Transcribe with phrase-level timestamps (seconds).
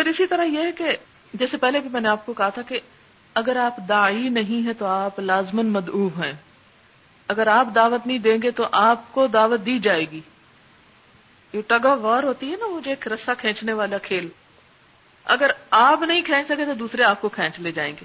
[0.00, 0.96] پھر اسی طرح یہ ہے کہ
[1.34, 2.80] جیسے پہلے بھی میں نے آپ کو کہا تھا کہ
[3.34, 6.32] اگر آپ دائی نہیں ہے تو آپ لازمن مدعو ہیں۔
[7.28, 10.20] اگر آپ دعوت نہیں دیں گے تو آپ کو دعوت دی جائے گی۔
[11.52, 14.28] یہ ٹگا وار ہوتی ہے نا وہ جو ایک رسا کھینچنے والا کھیل۔
[15.24, 18.04] اگر آپ نہیں کھینچ سکے تو دوسرے آپ کو کھینچ لے جائیں گے۔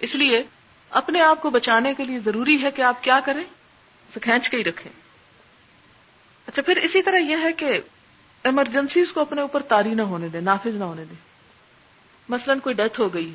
[0.00, 0.42] اس لیے
[0.90, 3.44] اپنے آپ کو بچانے کے لیے ضروری ہے کہ آپ کیا کریں،
[4.08, 4.92] اسے کھینچ کے ہی رکھیں۔
[6.46, 7.80] اچھا پھر اسی طرح یہ ہے کہ
[8.44, 11.16] ایمرجنسیز کو اپنے اوپر تاری نہ ہونے دیں، نافذ نہ ہونے دیں۔
[12.28, 13.34] مثلا کوئی ڈیتھ ہو گئی،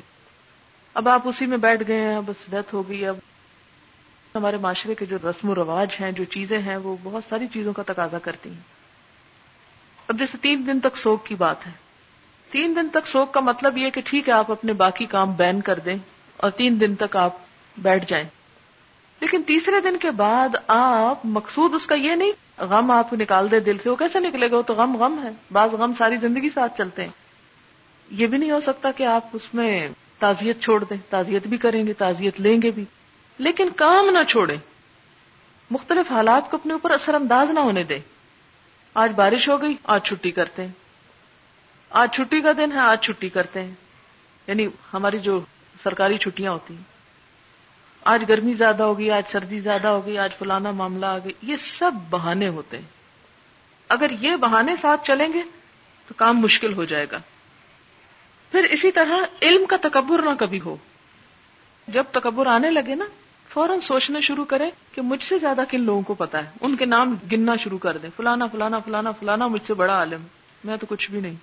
[0.94, 3.16] اب آپ اسی میں بیٹھ گئے ہیں، بس ڈیتھ ہو گئی، اب
[4.34, 7.72] ہمارے معاشرے کے جو رسم و رواج ہیں، جو چیزیں ہیں، وہ بہت ساری چیزوں
[7.72, 8.60] کا تقاضا کرتی ہیں۔
[10.08, 11.72] اب جیسے تین دن تک سوگ کی بات ہے۔
[12.50, 15.60] تین دن تک سوگ کا مطلب یہ کہ ٹھیک ہے، آپ اپنے باقی کام بین
[15.60, 15.96] کر دیں
[16.36, 17.36] اور تین دن تک آپ
[17.76, 18.24] بیٹھ جائیں۔
[19.20, 23.60] لیکن تیسرے دن کے بعد آپ مقصود اس کا یہ نہیں غم آپ نکال دے
[23.60, 26.50] دل سے۔ وہ کیسے نکلے گا؟ وہ تو غم غم ہے۔ بعض غم ساری زندگی
[26.54, 27.10] ساتھ چلتے ہیں۔
[28.10, 31.86] یہ بھی نہیں ہو سکتا کہ آپ اس میں تعزیت چھوڑ دیں۔ تعزیت بھی کریں
[31.86, 32.84] گے، تعزیت لیں گے بھی۔
[33.38, 34.56] لیکن کام نہ چھوڑیں۔
[35.70, 37.98] مختلف حالات کو اپنے اوپر اثر انداز نہ ہونے دیں۔
[38.94, 40.72] آج بارش ہو گئی، آج چھٹی کرتے ہیں۔
[41.90, 43.74] آج چھٹی کا دن ہے، آج چھٹی کرتے ہیں۔
[44.46, 45.40] یعنی ہماری جو
[45.82, 46.99] سرکاری چھٹیاں ہوتی ہیں۔
[48.04, 51.92] آج گرمی زیادہ ہوگی، آج سردی زیادہ ہوگی، آج فلانا معاملہ آ گئی۔ یہ سب
[52.10, 52.84] بہانے ہوتے ہیں۔
[53.88, 55.42] اگر یہ بہانے ساتھ چلیں گے
[56.08, 57.18] تو کام مشکل ہو جائے گا۔
[58.52, 60.76] پھر اسی طرح علم کا تکبر نہ کبھی ہو۔
[61.88, 63.04] جب تکبر آنے لگے نا،
[63.48, 66.84] فوراً سوچنا شروع کرے کہ مجھ سے زیادہ کن لوگوں کو پتا ہے۔ ان کے
[66.84, 70.22] نام گننا شروع کر دیں۔ فلانا فلانا فلانا فلانا مجھ سے بڑا عالم۔
[70.64, 71.34] میں تو کچھ بھی نہیں۔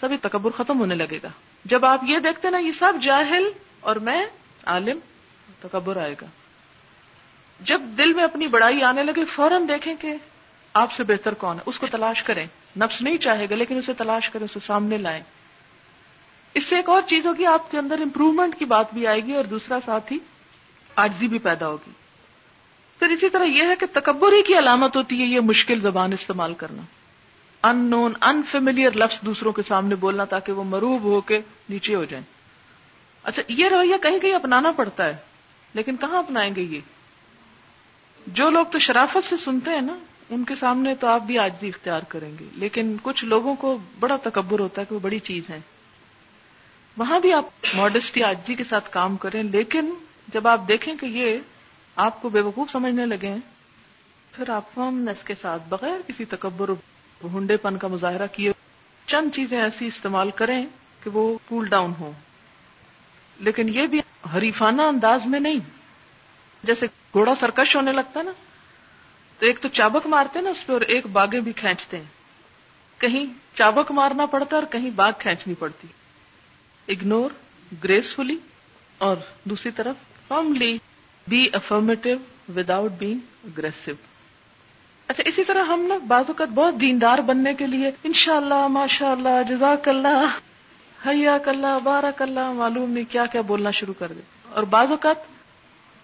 [0.00, 1.28] سبھی تکبر ختم ہونے لگے گا۔
[1.64, 3.48] جب آپ یہ دیکھتے نا، یہ سب جاہل
[3.80, 4.26] اور میں
[4.66, 4.98] عالم۔
[5.60, 6.26] تکبر آئے گا۔
[7.60, 10.14] جب دل میں اپنی بڑائی آنے لگے، فوراً دیکھیں کہ
[10.74, 13.92] آپ سے بہتر کون ہے۔ اس کو تلاش کریں۔ نفس نہیں چاہے گا، لیکن اسے
[13.92, 15.22] تلاش کریں، اسے سامنے لائیں۔
[16.54, 19.32] اس سے ایک اور چیز ہوگی، آپ کے اندر امپروومنٹ کی بات بھی آئے گی
[19.32, 20.18] اور دوسرا ساتھ ہی
[20.96, 21.90] آجزی بھی پیدا ہوگی۔
[22.98, 26.12] پھر اسی طرح یہ ہے کہ تکبر ہی کی علامت ہوتی ہے یہ مشکل زبان
[26.12, 26.82] استعمال کرنا۔
[27.62, 32.04] ان نون انفیملیئر لفظ دوسروں کے سامنے بولنا تاکہ وہ مروب ہو کے نیچے ہو
[32.04, 32.24] جائیں۔
[33.22, 35.16] اچھا یہ رویہ کہیں کہیں اپنانا پڑتا ہے۔
[35.74, 36.80] لیکن کہاں اپنائیں گے یہ؟
[38.26, 39.98] جو لوگ تو شرافت سے سنتے ہیں نا،
[40.30, 44.16] ان کے سامنے تو آپ بھی آجزی اختیار کریں گے۔ لیکن کچھ لوگوں کو بڑا
[44.22, 45.60] تکبر ہوتا ہے کہ وہ بڑی چیز ہے
[46.96, 49.94] وہاں بھی آپ ماڈسٹی آجزی کے ساتھ کام کریں، لیکن
[50.28, 51.38] جب آپ دیکھیں کہ یہ
[51.96, 53.40] آپ کو بے وقوف سمجھنے لگے ہیں،
[54.32, 56.70] پھر آپ فمنس کے ساتھ بغیر کسی تکبر
[57.24, 58.52] ہنڈے پن کا مظاہرہ کیے،
[59.06, 60.66] چند چیزیں ایسی استعمال کریں
[61.04, 62.12] کہ وہ کول ڈاؤن ہو
[63.40, 64.00] لیکن یہ بھی
[64.34, 65.58] حریفانہ انداز میں نہیں۔
[66.62, 68.32] جیسے گھوڑا سرکش ہونے لگتا نا،
[69.38, 72.04] تو ایک تو چابک مارتے نا اس پہ اور ایک باغیں بھی کھینچتے ہیں۔
[72.98, 73.24] کہیں
[73.54, 75.88] چابک مارنا پڑتا اور کہیں باغ کھینچنی پڑتی۔
[76.88, 77.30] اگنور
[77.84, 78.36] گریسفلی
[78.98, 79.94] اور دوسری طرف
[80.28, 80.78] formally
[81.28, 82.08] be affirmative
[82.56, 83.92] without being aggressive
[85.06, 89.10] اچھا اسی طرح ہم نا بعض اوقات بہت دیندار بننے کے لیے انشاء اللہ ماشاء
[89.10, 90.38] اللہ جزاک اللہ۔
[91.06, 95.16] حیا اللہ بارک اللہ معلوم نہیں کیا کیا بولنا شروع کر دے۔ اور بعض اوقات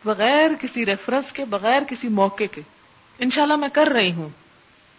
[0.05, 2.62] بغیر کسی ریفرنس کے، بغیر کسی موقع کے،
[3.19, 4.28] انشاءاللہ میں کر رہی ہوں۔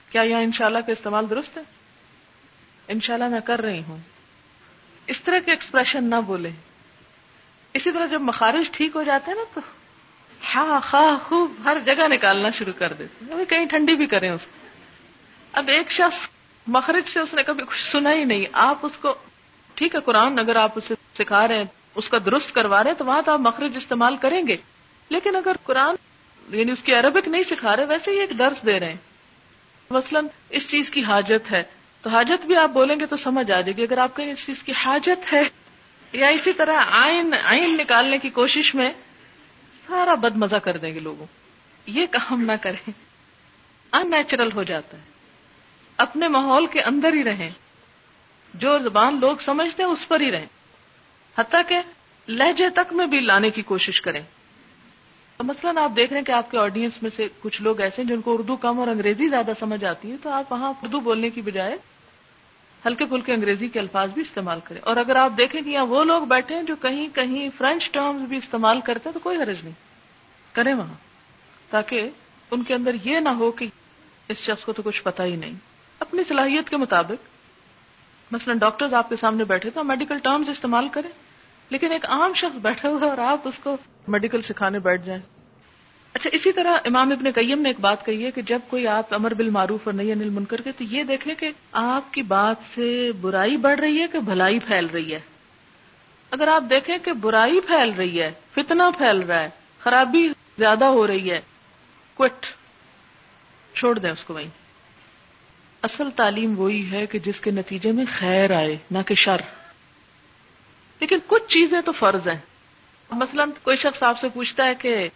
[0.10, 1.62] کیا یہاں انشاءاللہ کا استعمال درست ہے؟
[2.88, 3.98] انشاءاللہ میں کر رہی ہوں۔
[5.08, 6.50] اس طرح کے ایکسپریشن نہ بولے۔
[7.74, 9.62] اسی طرح جب مخارج ٹھیک ہو جاتے ہیں نا تو
[10.56, 14.68] ہاں خواہ خوب ہر جگہ نکالنا شروع کر دیتے کہیں ٹھنڈی بھی کریں اس کو۔
[15.54, 16.18] اب ایک شخص
[16.68, 19.16] مخرج سے اس نے کبھی کچھ سنا ہی نہیں۔ آپ اس کو
[19.76, 21.66] ٹھیک ہے، قرآن اگر آپ اسے سکھا رہے ہیں،
[21.96, 24.58] اس کا درست کروا رہے ہیں، تو وہاں تو آپ مخرج استعمال کریں گے۔
[25.10, 25.96] لیکن اگر قرآن
[26.50, 28.98] یعنی اس کی عربک نہیں سکھا رہے، ویسے ہی ایک درس دے رہے ہیں۔
[29.90, 31.64] مثلاً، اس چیز کی حاجت ہے۔
[32.02, 34.46] تو حاجت بھی آپ بولیں گے تو سمجھ آ جائے گی۔ اگر آپ کہیں اس
[34.46, 35.44] چیز کی حاجت ہے،
[36.12, 38.94] یا اسی طرح آئین آئین نکالنے کی کوشش میں
[39.88, 41.26] سارا بد مزہ کر دیں گے لوگوں۔
[41.86, 42.92] یہ کام نہ کریں۔
[43.92, 45.02] ان نیچرل ہو جاتا ہے۔
[45.98, 47.52] اپنے ماحول کے اندر ہی رہیں۔
[48.60, 50.46] جو زبان لوگ سمجھتے ہیں، اس پر ہی رہیں۔
[51.38, 51.82] حتیٰ کہ
[52.28, 54.22] لہجے تک میں بھی لانے کی کوشش کریں۔
[55.40, 58.10] مثلاً آپ دیکھ رہے ہیں کہ آپ کے آڈینس میں سے کچھ لوگ ایسے ہیں
[58.10, 61.30] جن کو اردو کم اور انگریزی زیادہ سمجھ آتی ہے، تو آپ وہاں اردو بولنے
[61.30, 61.78] کی بجائے
[62.86, 66.04] ہلکے پھلکے انگریزی کے الفاظ بھی استعمال کریں۔ اور اگر آپ دیکھیں کہ یہاں وہ
[66.04, 69.58] لوگ بیٹھے ہیں جو کہیں کہیں فرینچ ٹرمز بھی استعمال کرتے ہیں، تو کوئی حرج
[69.64, 69.74] نہیں۔
[70.54, 70.94] کریں وہاں۔
[71.70, 72.10] تاکہ
[72.52, 73.66] ان کے اندر یہ نہ ہو کہ
[74.28, 75.54] اس شخص کو تو کچھ پتا ہی نہیں۔
[76.00, 77.35] اپنی صلاحیت کے مطابق
[78.32, 81.10] مثلا ڈاکٹر آپ کے سامنے بیٹھے تو میڈیکل ٹرمز استعمال کریں،
[81.70, 83.78] لیکن ایک عام شخص بیٹھا ہوا اور آپ اس کو
[84.08, 85.22] میڈیکل سکھانے بیٹھ جائیں۔
[86.14, 89.14] اچھا اسی طرح امام ابن قیم نے ایک بات کہی ہے کہ جب کوئی آپ
[89.14, 92.56] امر بل معروف اور نہیں انل منکر کے، تو یہ دیکھیں کہ آپ کی بات
[92.76, 95.20] سے برائی بڑھ رہی ہے کہ بھلائی پھیل رہی ہے؟
[96.32, 99.50] اگر آپ دیکھیں کہ برائی پھیل رہی ہے فتنا پھیل رہا ہے،
[99.80, 101.42] خرابی زیادہ ہو رہی ہے،
[102.14, 102.46] کوٹ،
[103.74, 104.65] چھوڑ دیں اس کو وہیں۔
[105.86, 109.42] اصل تعلیم وہی ہے کہ جس کے نتیجے میں خیر آئے، نہ کہ شر۔
[111.00, 112.40] لیکن کچھ چیزیں تو فرض ہیں۔
[113.12, 115.08] مثلا کوئی شخص آپ سے پوچھتا ہے کہ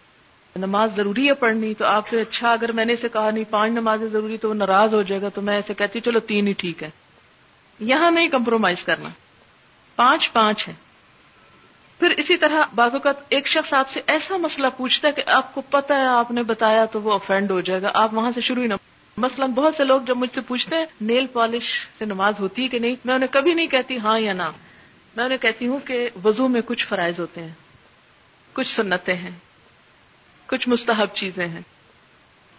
[0.56, 3.72] نماز ضروری ہے پڑھنی، تو آپ سے اچھا اگر میں نے اسے کہا نہیں، پانچ
[3.72, 6.52] نمازیں ضروری، تو وہ ناراض ہو جائے گا، تو میں ایسے کہتی چلو تین ہی
[6.52, 6.90] ٹھیک ہے۔
[7.80, 9.08] یہاں نہیں کمپرومائز کرنا۔
[9.96, 10.72] پانچ پانچ ہے
[11.98, 15.54] پھر اسی طرح بعض اوقات ایک شخص آپ سے ایسا مسئلہ پوچھتا ہے کہ آپ
[15.54, 18.40] کو پتا ہے، آپ نے بتایا تو وہ افینڈ ہو جائے گا۔ آپ وہاں سے
[18.40, 18.74] شروع ہی نہ
[19.16, 22.68] مثلا بہت سے لوگ جب مجھ سے پوچھتے ہیں، نیل پالش سے نماز ہوتی ہے
[22.68, 24.50] کہ نہیں؟ میں انہیں کبھی نہیں کہتی ہاں یا نہ۔
[25.16, 27.52] میں انہیں کہتی ہوں کہ وضو میں کچھ فرائض ہوتے ہیں،
[28.52, 29.30] کچھ سنتیں ہیں،
[30.46, 31.60] کچھ مستحب چیزیں ہیں۔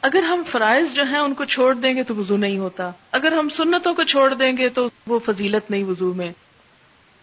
[0.02, 3.32] اگر ہم فرائض جو ہیں ان کو چھوڑ دیں گے تو وضو نہیں ہوتا۔ اگر
[3.32, 6.32] ہم سنتوں کو چھوڑ دیں گے تو وہ فضیلت نہیں وضو میں۔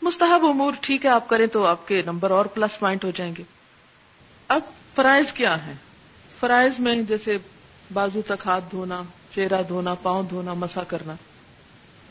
[0.03, 3.35] مستحب امور ٹھیک ہے، آپ کریں تو آپ کے نمبر اور پلس پوائنٹ ہو جائیں
[3.39, 3.43] گے۔
[4.49, 4.61] اب
[4.95, 5.73] فرائض کیا ہے
[6.41, 7.39] فرائض میں جیسے
[7.93, 9.03] بازو تک ہاتھ دھونا
[9.35, 11.15] چہرہ دھونا، پاؤں دھونا، مسا کرنا۔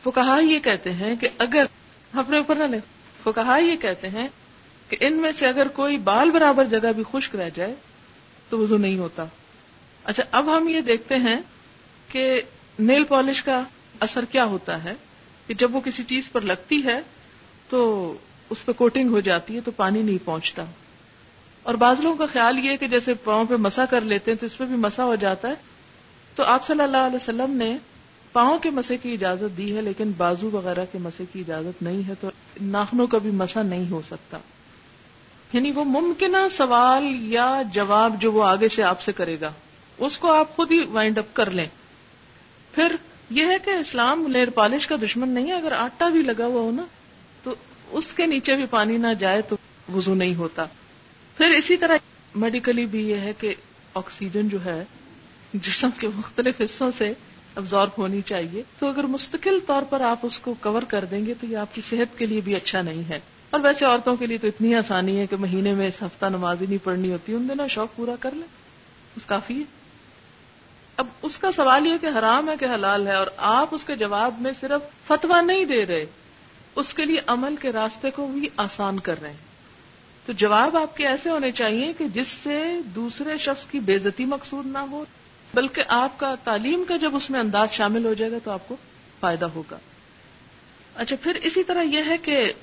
[0.06, 1.66] وہ کہا یہ کہتے ہیں کہ اگر
[2.14, 2.80] اپنے اوپر نہ لے۔
[3.26, 4.28] وہ کہا یہ کہتے ہیں
[4.90, 7.76] کہ ان میں سے اگر کوئی بال برابر جگہ بھی خشک رہ جائے
[8.50, 9.26] تو وضو نہیں ہوتا۔
[10.04, 11.42] اچھا اب ہم یہ دیکھتے ہیں
[12.08, 12.42] کہ
[12.80, 13.64] نیل پالش کا
[14.00, 14.94] اثر کیا ہوتا ہے؟
[15.48, 17.02] کہ جب وہ کسی چیز پر لگتی ہے
[17.70, 18.14] تو
[18.50, 20.66] اس پہ کوٹنگ ہو جاتی ہے تو پانی نہیں پہنچتا۔
[21.64, 24.46] اور بعض لوگوں کا خیال یہ کہ جیسے پاؤں پہ مسا کر لیتے ہیں تو
[24.46, 25.54] اس پہ بھی مسا ہو جاتا ہے۔
[26.38, 27.78] تو آپ صلی اللہ علیہ وسلم نے
[28.32, 32.08] پاؤں کے مسے کی اجازت دی ہے، لیکن بازو وغیرہ کے مسے کی اجازت نہیں
[32.08, 32.30] ہے، تو
[32.62, 34.38] ناخنوں کا بھی مسا نہیں ہو سکتا۔
[35.54, 39.52] یعنی وہ ممکنہ سوال یا جواب جو وہ آگے سے آپ سے کرے گا،
[39.98, 41.66] اس کو آپ خود ہی وائنڈ اپ کر لیں۔
[42.72, 42.96] پھر
[43.30, 46.62] یہ ہے کہ اسلام لیر پالش کا دشمن نہیں ہے، اگر آٹا بھی لگا ہوا
[46.62, 46.86] ہو نا،
[47.44, 47.56] تو
[47.92, 49.56] اس کے نیچے بھی پانی نہ جائے تو
[49.94, 50.66] وضو نہیں ہوتا۔
[51.38, 51.98] پھر اسی طرح
[52.36, 53.54] میڈیکلی بھی یہ ہے کہ
[53.94, 54.84] آکسیجن جو ہے
[55.54, 57.14] جسم کے مختلف حصوں سے
[57.56, 61.34] ابزارب ہونی چاہیے۔ تو اگر مستقل طور پر آپ اس کو کور کر دیں گے
[61.42, 64.28] تو یہ آپ کی صحت کے لیے بھی اچھا نہیں ہے۔ اور ویسے عورتوں کے
[64.28, 67.34] لیے تو اتنی آسانی ہے کہ مہینے میں اس ہفتہ نماز ہی نہیں پڑھنی ہوتی،
[67.34, 68.48] ان دنوں شوق پورا کر لیں۔
[69.16, 69.64] اس کافی ہے۔
[70.98, 73.96] اب اس کا سوال یہ کہ حرام ہے کہ حلال ہے، اور آپ اس کے
[73.96, 76.06] جواب میں صرف فتوا نہیں دے رہے،
[76.76, 79.38] اس کے لیے عمل کے راستے کو بھی آسان کر رہے ہیں۔
[80.26, 84.66] تو جواب آپ کے ایسے ہونے چاہیے کہ جس سے دوسرے شخص کی بےزتی مقصود
[84.66, 85.06] نہ ہو۔
[85.58, 88.68] بلکہ آپ کا تعلیم کا جب اس میں انداز شامل ہو جائے گا تو آپ
[88.68, 88.76] کو
[89.20, 89.78] فائدہ ہوگا۔
[90.96, 92.54] اچھا پھر اسی طرح یہ ہے کہ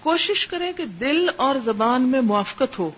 [0.00, 2.90] کوشش کریں کہ دل اور زبان میں موافقت ہو۔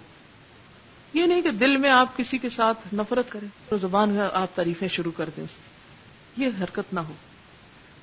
[1.14, 4.56] یہ نہیں کہ دل میں آپ کسی کے ساتھ نفرت کریں تو زبان میں آپ
[4.56, 7.12] تعریفیں شروع کر دیں اس کی۔ یہ حرکت نہ ہو۔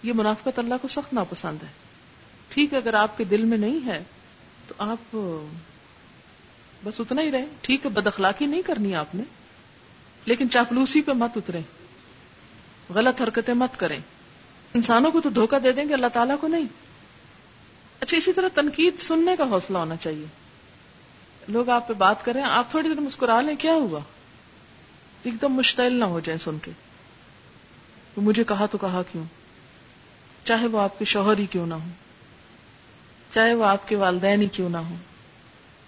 [0.04, 1.68] یہ منافقت اللہ کو سخت ناپسند ہے۔
[2.50, 4.04] ٹھیک ہے، اگر آپ کے دل میں نہیں ہے
[4.68, 5.16] تو آپ
[6.84, 9.24] بس اتنا ہی رہے ٹھیک ہے، بد اخلاقی نہیں کرنی آپ نے۔
[10.26, 11.60] لیکن چاپلوسی پہ مت اترے
[12.94, 14.00] غلط حرکتیں مت کریں۔
[14.74, 16.66] انسانوں کو تو دھوکہ دے دیں گے، اللہ تعالیٰ کو نہیں۔
[18.00, 20.26] اچھا اسی طرح تنقید سننے کا حوصلہ ہونا چاہیے۔
[21.48, 24.00] لوگ آپ پہ بات کریں، آپ تھوڑی دیر مسکرا لیں، کیا ہوا؟
[25.24, 26.72] ایک دم مشتعل نہ ہو جائیں سن کے۔
[28.16, 29.24] تو مجھے کہا تو کہا کیوں؟
[30.46, 31.90] چاہے وہ آپ کے شوہر ہی کیوں نہ ہو
[33.34, 34.96] چاہے وہ آپ کے والدین ہی کیوں نہ ہو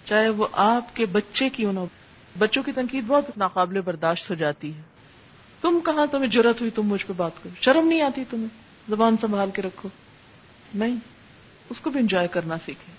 [0.04, 1.86] چاہے وہ آپ کے بچے کیوں نہ ہو
[2.38, 4.82] بچوں کی تنقید بہت ناقابل برداشت ہو جاتی ہے۔
[5.60, 8.48] تم کہاں تمہیں ضرورت ہوئی تم مجھ پہ بات کرو؟ شرم نہیں آتی تمہیں؟
[8.88, 9.88] زبان سنبھال کے رکھو۔
[10.74, 10.96] نہیں،
[11.70, 12.92] اس کو بھی انجوائے کرنا سیکھے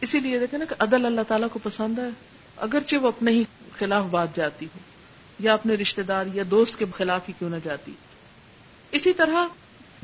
[0.00, 2.08] اسی لیے دیکھیں نا کہ عدل اللہ تعالیٰ کو پسند ہے۔
[2.56, 3.44] اگرچہ وہ اپنے ہی
[3.78, 4.78] خلاف بات جاتی ہو،
[5.38, 7.92] یا اپنے رشتے دار یا دوست کے خلاف ہی کیوں نہ جاتی۔
[8.90, 9.46] اسی طرح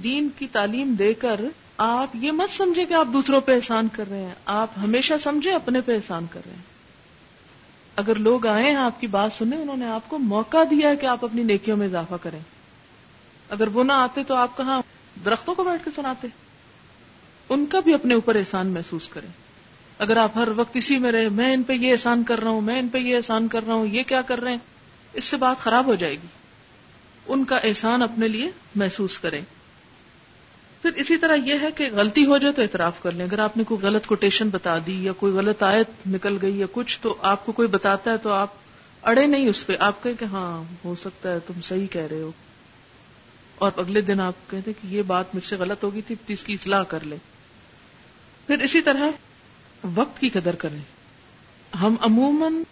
[0.02, 1.40] دین کی تعلیم دے کر
[1.76, 5.52] آپ یہ مت سمجھے کہ آپ دوسروں پہ احسان کر رہے ہیں۔ آپ ہمیشہ سمجھے
[5.52, 6.75] اپنے پہ احسان کر رہے ہیں۔
[7.97, 10.97] اگر لوگ آئے ہیں، آپ کی بات سنیں، انہوں نے آپ کو موقع دیا ہے
[10.97, 12.38] کہ آپ اپنی نیکیوں میں اضافہ کریں۔
[13.50, 14.83] اگر وہ نہ آتے تو آپ کہاں
[15.25, 16.29] درختوں کو بیٹھ کے سناتے؟
[17.49, 19.29] ان کا بھی اپنے اوپر احسان محسوس کریں۔
[19.99, 22.61] اگر آپ ہر وقت اسی میں رہے، میں ان پہ یہ احسان کر رہا ہوں،
[22.61, 24.59] میں ان پہ یہ احسان کر رہا ہوں، یہ کیا کر رہے ہیں؟
[25.12, 26.26] اس سے بات خراب ہو جائے گی۔
[27.26, 29.41] ان کا احسان اپنے لیے محسوس کریں۔
[30.87, 33.57] پھر اسی طرح یہ ہے کہ غلطی ہو جائے تو اعتراف کر لیں۔ اگر آپ
[33.57, 37.16] نے کوئی غلط کوٹیشن بتا دی یا کوئی غلط آیت نکل گئی یا کچھ تو
[37.23, 38.49] آپ کو کوئی بتاتا ہے تو آپ
[39.02, 42.21] اڑے نہیں اس پہ۔ آپ کہیں کہ ہاں ہو سکتا ہے تم صحیح کہہ رہے
[42.21, 42.31] ہو۔
[43.55, 46.55] اور اگلے دن آپ کہتے کہ یہ بات مجھ سے غلط ہوگی تھی، اس کی
[46.55, 47.19] اصلاح کر لیں۔
[48.47, 49.11] پھر اسی طرح
[49.95, 50.81] وقت کی قدر کریں۔
[51.76, 52.62] ہم عموماً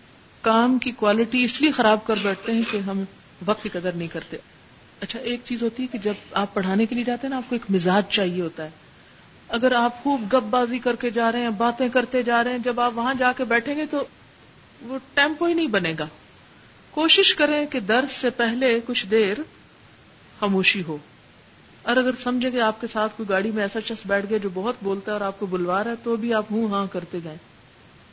[0.40, 3.04] کام کی کوالٹی اس لیے خراب کر بیٹھتے ہیں کہ ہم
[3.47, 4.37] وقت کی قدر نہیں کرتے۔
[5.00, 7.48] اچھا ایک چیز ہوتی ہے کہ جب آپ پڑھانے کے لیے جاتے ہیں نا، آپ
[7.48, 8.70] کو ایک مزاج چاہیے ہوتا ہے۔
[9.48, 12.58] اگر آپ خوب گپ بازی کر کے جا رہے ہیں، باتیں کرتے جا رہے ہیں،
[12.58, 14.04] جب آپ وہاں جا کے بیٹھیں گے تو
[14.80, 16.06] وہ ٹیمپو ہی نہیں بنے گا۔
[16.90, 19.36] کوشش کریں کہ درس سے پہلے کچھ دیر
[20.40, 20.98] خاموشی ہو۔
[21.82, 24.48] اور اگر سمجھے کہ آپ کے ساتھ کوئی گاڑی میں ایسا شخص بیٹھ گیا جو
[24.54, 27.18] بہت بولتا ہے اور آپ کو بلوا رہا ہے، تو بھی آپ ہوں ہاں کرتے
[27.24, 27.38] جائیں۔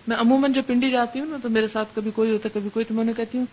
[0.07, 2.69] میں عموماً جب پنڈی جاتی ہوں نا، تو میرے ساتھ کبھی کوئی ہوتا ہے، کبھی
[2.69, 3.45] کوئی، تو میں نے کہتی ہوں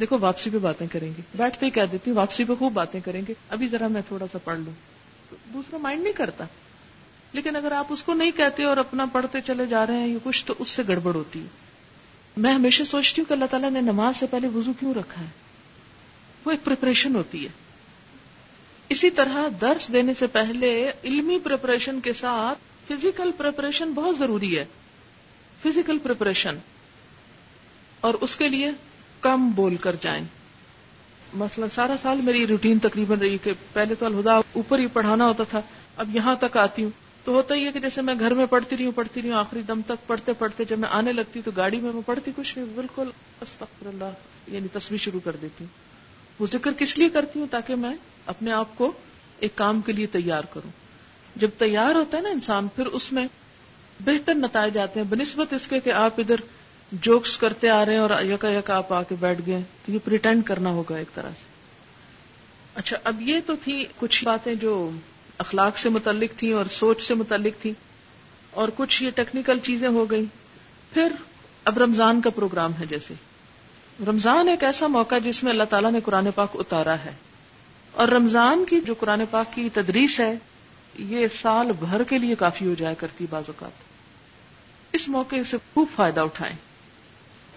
[0.00, 3.00] دیکھو، واپسی پہ باتیں کریں گے۔ بیٹھتے ہی کہہ دیتی ہوں، واپسی پہ خوب باتیں
[3.00, 4.72] کریں گے۔ ابھی ذرا میں تھوڑا سا پڑھ لوں۔
[5.52, 6.44] دوسرا مائنڈ نہیں کرتا۔
[7.32, 10.18] لیکن اگر آپ اس کو نہیں کہتے اور اپنا پڑھتے چلے جا رہے ہیں یا
[10.24, 11.46] کچھ، تو اس سے گڑبڑ ہوتی ہے۔
[12.36, 15.26] میں ہمیشہ سوچتی ہوں کہ اللہ تعالیٰ نے نماز سے پہلے وضو کیوں رکھا ہے؟
[16.44, 17.48] وہ ایک پریپریشن ہوتی ہے۔
[18.88, 24.64] اسی طرح درس دینے سے پہلے علمی پریپریشن کے ساتھ فزیکل پریپریشن بہت ضروری ہے۔
[25.62, 26.58] فزیکل پریپریشن
[28.00, 28.70] اور اس کے لیے
[29.20, 30.24] کم بول کر جائیں۔
[31.34, 35.44] مثلا سارا سال میری روٹین تقریباً رہی کہ پہلے تو الہدا اوپر ہی پڑھانا ہوتا
[35.44, 35.60] تھا،
[35.96, 36.90] اب یہاں تک آتی ہوں۔
[37.24, 39.36] تو ہوتا ہی ہے کہ جیسے میں گھر میں پڑھتی رہی ہوں، پڑھتی رہی ہوں،
[39.36, 42.58] آخری دم تک پڑھتے پڑھتے جب میں آنے لگتی تو گاڑی میں میں پڑھتی کچھ
[42.58, 43.10] نہیں، بالکل
[43.40, 44.04] استغفر اللہ
[44.48, 45.90] یعنی تصویر شروع کر دیتی ہوں۔
[46.38, 47.94] وہ ذکر کس لیے کرتی ہوں؟ تاکہ میں
[48.26, 48.92] اپنے آپ کو
[49.38, 50.70] ایک کام کے لیے تیار کروں۔
[51.36, 53.26] جب تیار ہوتا ہے نا انسان، پھر اس میں
[54.04, 56.36] بہتر نتائج آتے ہیں، بنسبت اس کے کہ آپ ادھر
[56.92, 59.98] جوکس کرتے آ رہے ہیں اور یکا یکا آپ آ کے بیٹھ گئے تو یہ
[60.04, 61.50] پریٹینڈ کرنا ہوگا ایک طرح سے۔
[62.74, 64.90] اچھا اب یہ تو تھی کچھ باتیں جو
[65.38, 67.72] اخلاق سے متعلق تھی اور سوچ سے متعلق تھی
[68.50, 70.24] اور کچھ یہ ٹیکنیکل چیزیں ہو گئی
[70.94, 71.12] پھر
[71.64, 73.14] اب رمضان کا پروگرام ہے جیسے۔
[74.06, 77.12] رمضان ایک ایسا موقع جس میں اللہ تعالیٰ نے قرآن پاک اتارا ہے۔
[77.92, 80.34] اور رمضان کی جو قرآن پاک کی تدریس ہے،
[80.98, 83.70] یہ سال بھر کے لیے کافی ہو جایا کرتی بعض اوقات۔
[84.92, 86.56] اس موقع سے خوب فائدہ اٹھائیں۔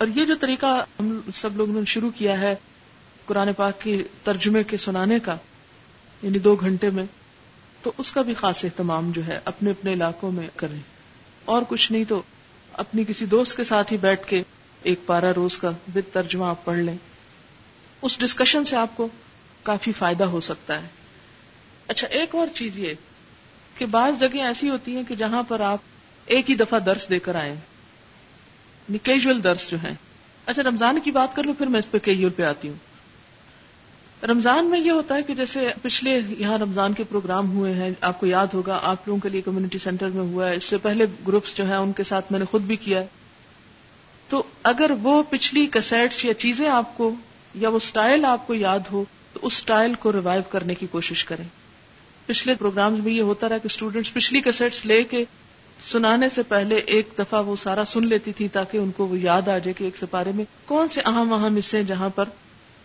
[0.03, 2.55] اور یہ جو طریقہ ہم سب لوگوں نے شروع کیا ہے
[3.25, 5.37] قرآن پاک کی ترجمے کے سنانے کا
[6.21, 7.05] یعنی دو گھنٹے میں،
[7.81, 10.79] تو اس کا بھی خاص اہتمام جو ہے، اپنے اپنے علاقوں میں کریں۔
[11.45, 12.21] اور کچھ نہیں تو
[12.73, 14.43] اپنی کسی دوست کے ساتھ ہی بیٹھ کے
[14.83, 16.97] ایک پارا روز کا بت ترجمہ آپ پڑھ لیں۔
[18.01, 19.07] اس ڈسکشن سے آپ کو
[19.63, 20.87] کافی فائدہ ہو سکتا ہے۔
[21.87, 22.93] اچھا ایک اور چیز یہ
[23.77, 25.79] کہ بعض جگہ ایسی ہوتی ہیں کہ جہاں پر آپ
[26.25, 27.55] ایک ہی دفعہ درس دے کر آئے
[28.89, 29.95] یعنی کیجول درس جو ہیں۔
[30.45, 32.75] اچھا رمضان کی بات کر لوں پھر میں اس پہ کیجول پہ آتی ہوں۔
[34.25, 38.19] رمضان میں یہ ہوتا ہے کہ جیسے پچھلے یہاں رمضان کے پروگرام ہوئے ہیں، آپ
[38.19, 41.05] کو یاد ہوگا، آپ لوگوں کے لیے کمیونٹی سینٹر میں ہوا ہے۔ اس سے پہلے
[41.27, 43.07] گروپس جو ہیں، ان کے ساتھ میں نے خود بھی کیا ہے۔
[44.29, 47.15] تو اگر وہ پچھلی کسیٹس یا چیزیں آپ کو
[47.55, 51.25] یا وہ سٹائل آپ کو یاد ہو، تو اس سٹائل کو ریوائو کرنے کی کوشش
[51.25, 51.45] کریں۔
[52.25, 55.25] پچھلے پروگرامز میں یہ ہوتا رہا کہ اسٹوڈینٹس پچھلی کسیٹس لے کے
[55.91, 59.41] سنانے سے پہلے ایک دفعہ وہ سارا سن لیتی تھی تاکہ ان کو وہ یاد
[59.41, 62.25] آ جائے کہ ایک سپارے میں کون سے اہم اہم حصے جہاں پر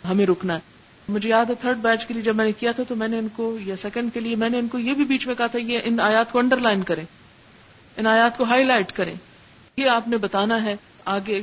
[0.09, 0.61] ہمیں رکنا ہے۔
[1.09, 3.19] مجھے یاد ہے تھرڈ بیچ کے لیے جب میں نے کیا تھا تو میں نے
[3.19, 5.47] ان کو، یا سیکنڈ کے لیے میں نے ان کو یہ بھی بیچ میں کہا
[5.47, 7.05] تھا، یہ ان آیات کو انڈر لائن کریں۔
[7.97, 9.15] ان آیات کو ہائی لائٹ کریں۔
[9.77, 11.43] یہ آپ نے بتانا ہے آگے۔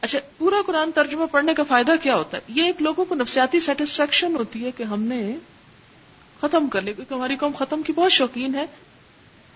[0.00, 3.60] اچھا پورا قرآن ترجمہ پڑھنے کا فائدہ کیا ہوتا ہے؟ یہ ایک لوگوں کو نفسیاتی
[3.60, 5.36] سیٹسفیکشن ہوتی ہے کہ ہم نے
[6.40, 8.66] ختم کر لیا، کیونکہ ہماری قوم ختم کی بہت شوقین ہے۔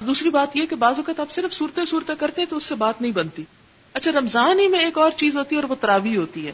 [0.00, 3.00] دوسری بات یہ کہ بعض اوقات آپ صرف صورتیں صورتیں کرتے تو اس سے بات
[3.00, 3.44] نہیں بنتی۔
[3.92, 6.52] اچھا رمضان ہی میں ایک اور چیز ہوتی ہے اور وہ تراوی ہوتی ہے۔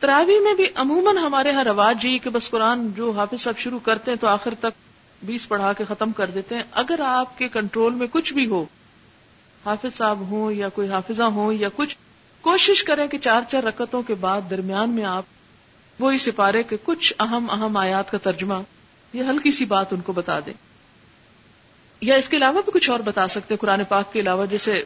[0.00, 3.78] تراوی میں بھی عموماً ہمارے یہاں رواج یہی کہ بس قرآن جو حافظ صاحب شروع
[3.78, 4.78] کرتے ہیں تو آخر تک
[5.22, 8.64] بیس پڑھا کے ختم کر دیتے ہیں۔ اگر آپ کے کنٹرول میں کچھ بھی ہو،
[9.64, 11.96] حافظ صاحب ہوں یا کوئی حافظہ ہوں یا کچھ،
[12.40, 15.24] کوشش کریں کہ چار چار رکتوں کے بعد درمیان میں آپ
[16.00, 18.54] وہی سپارے کے کچھ اہم اہم آیات کا ترجمہ
[19.12, 20.52] یا ہلکی سی بات ان کو بتا دیں۔
[22.00, 24.84] یا اس کے علاوہ بھی کچھ اور بتا سکتے قرآن پاک کے علاوہ جیسے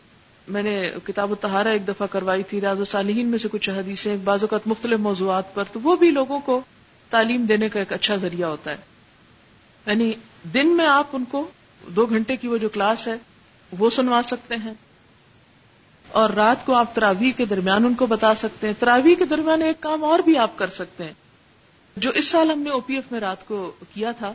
[0.49, 4.43] میں نے کتاب الطہارہ ایک دفعہ کروائی تھی، ریاض الصالحین میں سے کچھ حدیثیں بعض
[4.43, 6.61] اوقات مختلف موضوعات پر، تو وہ بھی لوگوں کو
[7.11, 8.77] تعلیم دینے کا ایک اچھا ذریعہ ہوتا ہے۔
[9.87, 10.13] یعنی
[10.55, 11.49] دن میں آپ ان کو
[11.97, 13.15] دو گھنٹے کی وہ جو کلاس ہے،
[13.79, 14.75] وہ سنوا سکتے ہیں۔
[16.09, 19.63] اور رات کو آپ تراویح کے درمیان ان کو بتا سکتے ہیں۔ تراویح کے درمیان
[19.63, 21.13] ایک کام اور بھی آپ کر سکتے ہیں۔
[21.97, 24.35] جو اس سال ہم نے او پی ایف میں رات کو کیا تھا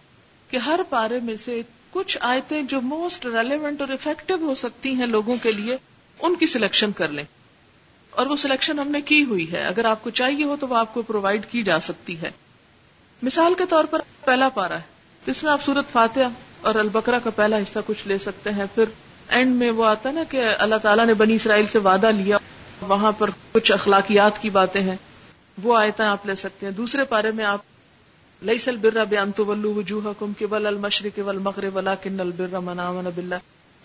[0.49, 1.61] کہ ہر پارے میں سے
[1.93, 5.77] کچھ آیتیں جو موسٹ ریلیونٹ اور افیکٹو ہو سکتی ہیں لوگوں کے لیے،
[6.19, 7.23] ان کی سلیکشن کر لیں۔
[8.09, 10.77] اور وہ سلیکشن ہم نے کی ہوئی ہے۔ اگر آپ کو چاہیے ہو تو وہ
[10.77, 12.31] آپ کو پرووائڈ کی جا سکتی ہے۔
[13.21, 14.81] مثال کے طور پر پہلا پارا ہے۔
[15.27, 16.29] جس میں آپ سورت فاتحہ
[16.61, 18.83] اور البکرا کا پہلا حصہ کچھ لے سکتے ہیں۔ پھر
[19.27, 22.37] اینڈ میں وہ آتا ہے نا کہ اللہ تعالیٰ نے بنی اسرائیل سے وعدہ لیا۔
[22.81, 24.95] وہاں پر کچھ اخلاقیات کی باتیں ہیں۔
[25.63, 27.59] وہ آیتیں آپ لے سکتے ہیں۔ دوسرے پارے میں آپ
[28.43, 32.59] لئی سل برا بے انتو وجوہ کم کے ول المشرق ول مغرب ولا کن البر
[32.59, 33.35] منا بلّہ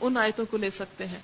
[0.01, 1.19] ان آیتوں کو لے سکتے ہیں۔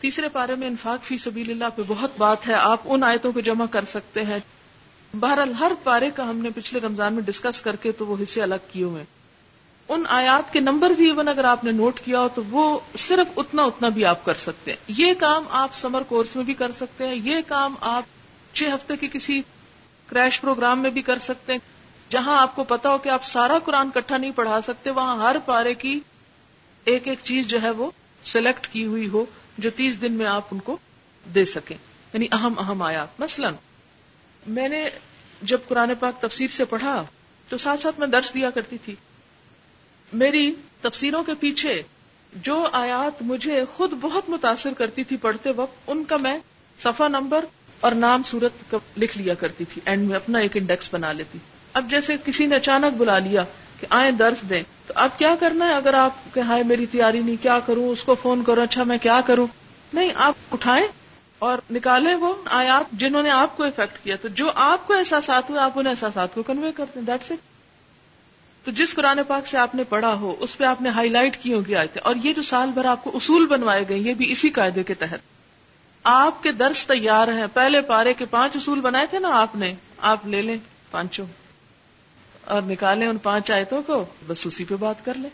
[0.00, 3.40] تیسرے پارے میں انفاق فی سبیل اللہ پہ بہت بات ہے۔ آپ ان آیتوں کو
[3.40, 4.38] جمع کر سکتے ہیں۔
[5.20, 8.42] بہرحال ہر پارے کا ہم نے پچھلے رمضان میں ڈسکس کر کے تو وہ حصے
[8.42, 9.04] الگ کیے ہوئے۔
[9.88, 13.38] ان آیات کے نمبر بھی ایون اگر آپ نے نوٹ کیا ہو تو وہ صرف
[13.38, 16.72] اتنا اتنا بھی آپ کر سکتے ہیں۔ یہ کام آپ سمر کورس میں بھی کر
[16.72, 18.02] سکتے ہیں۔ یہ کام آپ
[18.54, 19.42] چھ ہفتے کے کسی
[20.06, 21.69] کریش پروگرام میں بھی کر سکتے ہیں۔
[22.10, 25.36] جہاں آپ کو پتا ہو کہ آپ سارا قرآن کٹھا نہیں پڑھا سکتے، وہاں ہر
[25.44, 26.00] پارے کی
[26.84, 27.90] ایک ایک چیز جو ہے وہ
[28.24, 29.24] سلیکٹ کی ہوئی ہو
[29.58, 30.76] جو تیس دن میں آپ ان کو
[31.34, 31.76] دے سکیں۔
[32.12, 33.50] یعنی اہم اہم آیات۔ مثلا
[34.46, 34.90] میں نے
[35.42, 37.04] جب قرآن پاک تفسیر سے پڑھا
[37.48, 38.94] تو ساتھ ساتھ میں درس دیا کرتی تھی۔
[40.12, 41.82] میری تفسیروں کے پیچھے
[42.32, 46.38] جو آیات مجھے خود بہت متاثر کرتی تھی پڑھتے وقت، ان کا میں
[46.82, 47.44] صفحہ نمبر
[47.80, 51.38] اور نام صورت لکھ لیا کرتی تھی۔ اینڈ میں اپنا ایک انڈیکس بنا لیتی۔
[51.72, 53.44] اب جیسے کسی نے اچانک بلا لیا
[53.80, 57.20] کہ آئیں درس دیں، تو اب کیا کرنا ہے؟ اگر آپ کہ ہائے میری تیاری
[57.20, 59.46] نہیں، کیا کروں؟ اس کو فون کرو اچھا میں کیا کروں؟
[59.92, 60.86] نہیں، آپ اٹھائیں
[61.38, 65.50] اور نکالیں وہ آیات جنہوں نے آپ کو افیکٹ کیا۔ تو جو آپ کو احساسات
[65.50, 67.38] ہوئے، آپ ان احساسات کو کنوے کرتے ہیں دیٹس اٹ
[68.64, 71.36] تو جس قرآن پاک سے آپ نے پڑھا ہو، اس پہ آپ نے ہائی لائٹ
[71.36, 74.32] کی ہوگی آئے اور یہ جو سال بھر آپ کو اصول بنوائے گئے، یہ بھی
[74.32, 75.18] اسی قاعدے کے تحت۔
[76.04, 79.74] آپ کے درس تیار ہیں، پہلے پارے کے پانچ اصول بنائے تھے نا آپ نے؟
[79.98, 80.56] آپ لے لیں
[80.90, 81.26] پانچوں۔
[82.50, 85.30] اور نکالیں ان پانچ آیتوں کو، بس اسی پہ بات کر لیں۔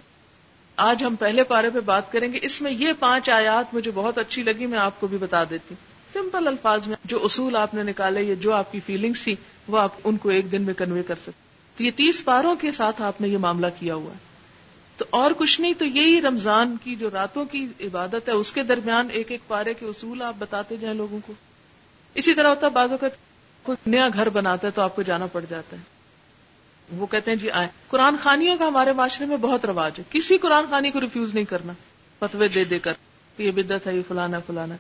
[0.77, 4.19] آج ہم پہلے پارے پہ بات کریں گے، اس میں یہ پانچ آیات مجھے بہت
[4.19, 7.75] اچھی لگی، میں آپ کو بھی بتا دیتی ہوں۔ سمپل الفاظ میں، جو اصول آپ
[7.75, 9.35] نے نکالے یا جو آپ کی فیلنگس تھی،
[9.69, 11.47] وہ آپ ان کو ایک دن میں کنوے کر سکتے
[11.77, 14.19] تو یہ تیس پاروں کے ساتھ آپ نے یہ معاملہ کیا ہوا ہے۔
[14.97, 18.63] تو اور کچھ نہیں، تو یہی رمضان کی جو راتوں کی عبادت ہے، اس کے
[18.63, 21.33] درمیان ایک ایک پارے کے اصول آپ بتاتے جائیں لوگوں کو۔
[22.15, 23.07] اسی طرح ہوتا ہے بعضوں کا
[23.63, 25.96] کوئی نیا گھر بناتا ہے تو آپ کو جانا پڑ جاتا ہے۔
[26.93, 30.39] وہ کہتے ہیں جی آئے قرآن خانیوں کا ہمارے معاشرے میں بہت رواج ہے۔ کسی
[30.39, 31.73] قرآن خانی کو ریفیوز نہیں کرنا،
[32.19, 32.93] فتوے دے دے کر
[33.39, 34.77] یہ بدت ہے، یہ فلانا فلانا۔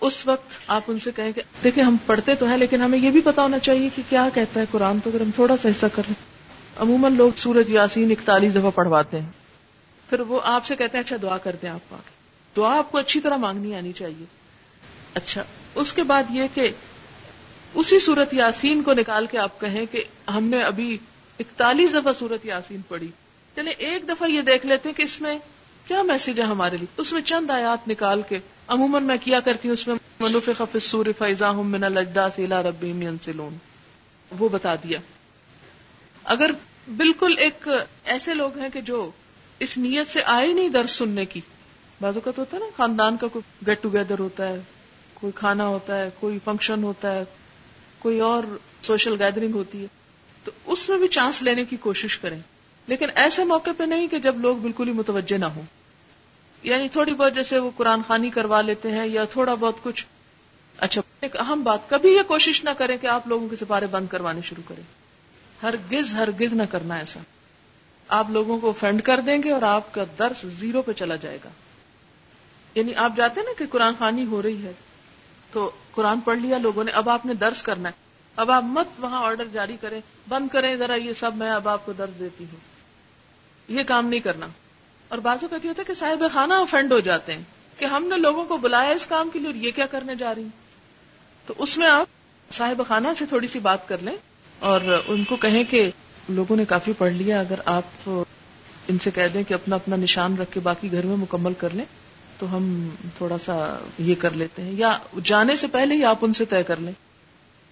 [0.00, 3.10] اس وقت آپ ان سے کہیں کہ، دیکھیں ہم پڑھتے تو ہیں، لیکن ہمیں یہ
[3.10, 5.86] بھی پتا ہونا چاہیے کہ کیا کہتا ہے قرآن، تو اگر ہم تھوڑا سا حصہ
[5.92, 6.30] کر لیں۔
[6.76, 9.28] عموماً لوگ سورج یاسین اکتالیس دفعہ پڑھواتے ہیں۔
[10.10, 11.94] پھر وہ آپ سے کہتے ہیں اچھا دعا کر دیں آپ
[12.56, 14.24] دعا آپ کو اچھی طرح مانگنی آنی چاہیے۔
[15.14, 16.70] اچھا اس کے بعد یہ کہ
[17.74, 20.98] اسی سورت یاسین کو نکال کے آپ کہیں کہ ہم نے ابھی
[21.38, 23.08] اکتالیس دفعہ سورت یاسین پڑھی۔
[23.56, 25.38] چلے ایک دفعہ یہ دیکھ لیتے ہیں کہ اس میں
[25.86, 29.68] کیا میسج ہے ہمارے لیے۔ اس میں چند آیات نکال کے عموماً میں کیا کرتی
[29.68, 33.56] ہوں، اس میں منوف خف سور فیضا من الجدا سیلا ربی سلون
[34.38, 34.98] وہ بتا دیا۔
[36.24, 36.50] اگر
[36.96, 37.68] بالکل ایک
[38.04, 39.10] ایسے لوگ ہیں کہ جو
[39.58, 41.40] اس نیت سے آئے نہیں درس سننے کی
[42.00, 44.60] بازو کا تو ہوتا ہے نا، خاندان کا کوئی گیٹ ٹوگیدر ہوتا ہے،
[45.14, 47.24] کوئی کھانا ہوتا ہے، کوئی فنکشن ہوتا ہے
[48.00, 49.86] کوئی اور سوشل گیدرنگ ہوتی ہے،
[50.44, 52.38] تو اس میں بھی چانس لینے کی کوشش کریں۔
[52.86, 55.62] لیکن ایسے موقع پہ نہیں کہ جب لوگ بالکل ہی متوجہ نہ ہوں۔
[56.62, 60.06] یعنی تھوڑی بہت جیسے وہ قرآن خانی کروا لیتے ہیں یا تھوڑا بہت کچھ۔
[60.78, 64.06] اچھا ایک اہم بات، کبھی یہ کوشش نہ کریں کہ آپ لوگوں کے سپارے بند
[64.10, 64.82] کروانے شروع کریں۔
[65.62, 67.20] ہر گز ہر گز نہ کرنا ایسا۔
[68.08, 71.38] آپ لوگوں کو فنڈ کر دیں گے اور آپ کا درس زیرو پہ چلا جائے
[71.44, 71.48] گا۔
[72.74, 74.72] یعنی آپ جاتے ہیں نا کہ قرآن خانی ہو رہی ہے۔
[75.52, 77.94] تو قرآن پڑھ لیا لوگوں نے، اب آپ نے درس کرنا ہے۔
[78.36, 81.86] اب آپ مت وہاں آرڈر جاری کریں۔ بند کریں ذرا یہ سب، میں اب آپ
[81.86, 82.60] کو درد دیتی ہوں۔
[83.68, 84.46] یہ کام نہیں کرنا۔
[85.08, 87.42] اور بازو کہتی ہوتا ہے کہ صاحب خانہ افینڈ ہو جاتے ہیں
[87.78, 90.34] کہ ہم نے لوگوں کو بلایا اس کام کے لیے اور یہ کیا کرنے جا
[90.34, 90.46] رہی
[91.46, 92.06] تو اس میں آپ
[92.52, 94.16] صاحب خانہ سے تھوڑی سی بات کر لیں
[94.58, 95.90] اور ان کو کہیں کہ
[96.28, 98.10] لوگوں نے کافی پڑھ لیا، اگر آپ
[98.88, 101.68] ان سے کہہ دیں کہ اپنا اپنا نشان رکھ کے باقی گھر میں مکمل کر
[101.72, 101.84] لیں۔
[102.40, 106.32] تو ہم تھوڑا سا یہ کر لیتے ہیں یا جانے سے پہلے ہی آپ ان
[106.32, 106.92] سے طے کر لیں۔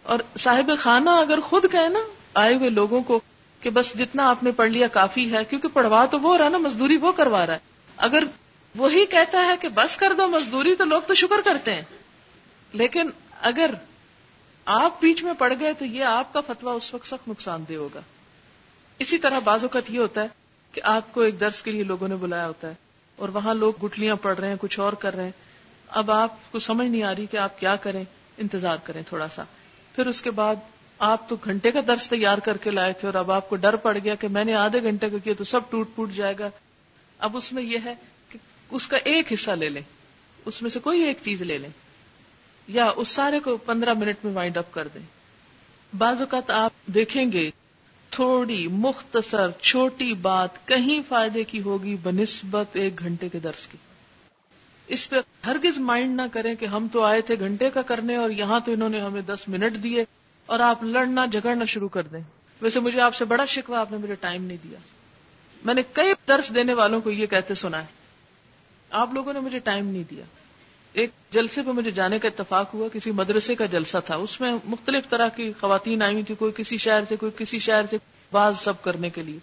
[0.02, 1.98] اور صاحب خانہ اگر خود کہے نا،
[2.35, 3.20] آئے ہوئے لوگوں کو
[3.61, 6.59] کہ بس جتنا آپ نے پڑھ لیا کافی ہے، کیونکہ پڑھوا تو وہ رہا نا،
[6.59, 7.59] مزدوری وہ کروا رہا ہے۔
[7.96, 8.24] اگر
[8.76, 11.83] وہی کہتا ہے کہ بس کر دو مزدوری تو لوگ تو شکر کرتے ہیں۔
[12.72, 13.11] لیکن
[13.42, 13.70] اگر
[14.64, 17.74] آپ بیچ میں پڑ گئے تو یہ آپ کا فتوا اس وقت سخت نقصان دہ
[17.74, 18.00] ہوگا۔
[18.98, 20.28] اسی طرح بعض اوقات یہ ہوتا ہے
[20.72, 22.74] کہ آپ کو ایک درس کے لیے لوگوں نے بلایا ہوتا ہے۔
[23.18, 25.31] اور وہاں لوگ گٹلیاں پڑھ رہے ہیں، کچھ اور کر رہے ہیں۔
[25.88, 28.04] اب آپ کو سمجھ نہیں آ رہی کہ آپ کیا کریں،
[28.38, 29.44] انتظار کریں تھوڑا سا۔
[29.94, 30.57] پھر اس کے بعد
[30.98, 33.76] آپ تو گھنٹے کا درس تیار کر کے لائے تھے اور اب آپ کو ڈر
[33.76, 36.50] پڑ گیا کہ میں نے آدھے گھنٹے کا کیا تو سب ٹوٹ پوٹ جائے گا۔
[37.18, 37.94] اب اس میں یہ ہے
[38.28, 38.38] کہ
[38.70, 39.83] اس کا ایک حصہ لے لیں۔
[40.44, 41.70] اس میں سے کوئی ایک چیز لے لیں۔
[42.68, 45.02] یا اس سارے کو پندرہ منٹ میں وائنڈ اپ کر دیں۔
[45.98, 47.50] بعض اوقات آپ دیکھیں گے
[48.11, 53.79] تھوڑی مختصر چھوٹی بات کہیں فائدے کی ہوگی بنسبت ایک گھنٹے کے درس کی۔
[54.87, 55.16] اس پہ
[55.47, 58.73] ہرگز مائنڈ نہ کریں کہ ہم تو آئے تھے گھنٹے کا کرنے اور یہاں تو
[58.73, 60.05] انہوں نے ہمیں دس منٹ دیے
[60.47, 62.21] اور آپ لڑنا جھگڑنا شروع کر دیں۔
[62.62, 64.79] ویسے مجھے آپ سے بڑا شکوا آپ نے مجھے ٹائم نہیں دیا۔
[65.64, 67.87] میں نے کئی درس دینے والوں کو یہ کہتے سنا ہے۔
[68.90, 70.25] آپ لوگوں نے مجھے ٹائم نہیں دیا۔
[70.98, 74.52] ایک جلسے پہ مجھے جانے کا اتفاق ہوا، کسی مدرسے کا جلسہ تھا۔ اس میں
[74.64, 77.96] مختلف طرح کی خواتین آئی تھی کوئی کسی شہر سے، کوئی کسی شہر سے،
[78.32, 79.38] بعض سب کرنے کے لیے۔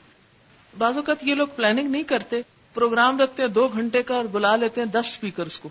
[0.77, 2.41] بعض اوقات یہ لوگ پلاننگ نہیں کرتے
[2.73, 5.69] پروگرام رکھتے ہیں، دو گھنٹے کا اور بلا لیتے ہیں دس اسپیکرس کو۔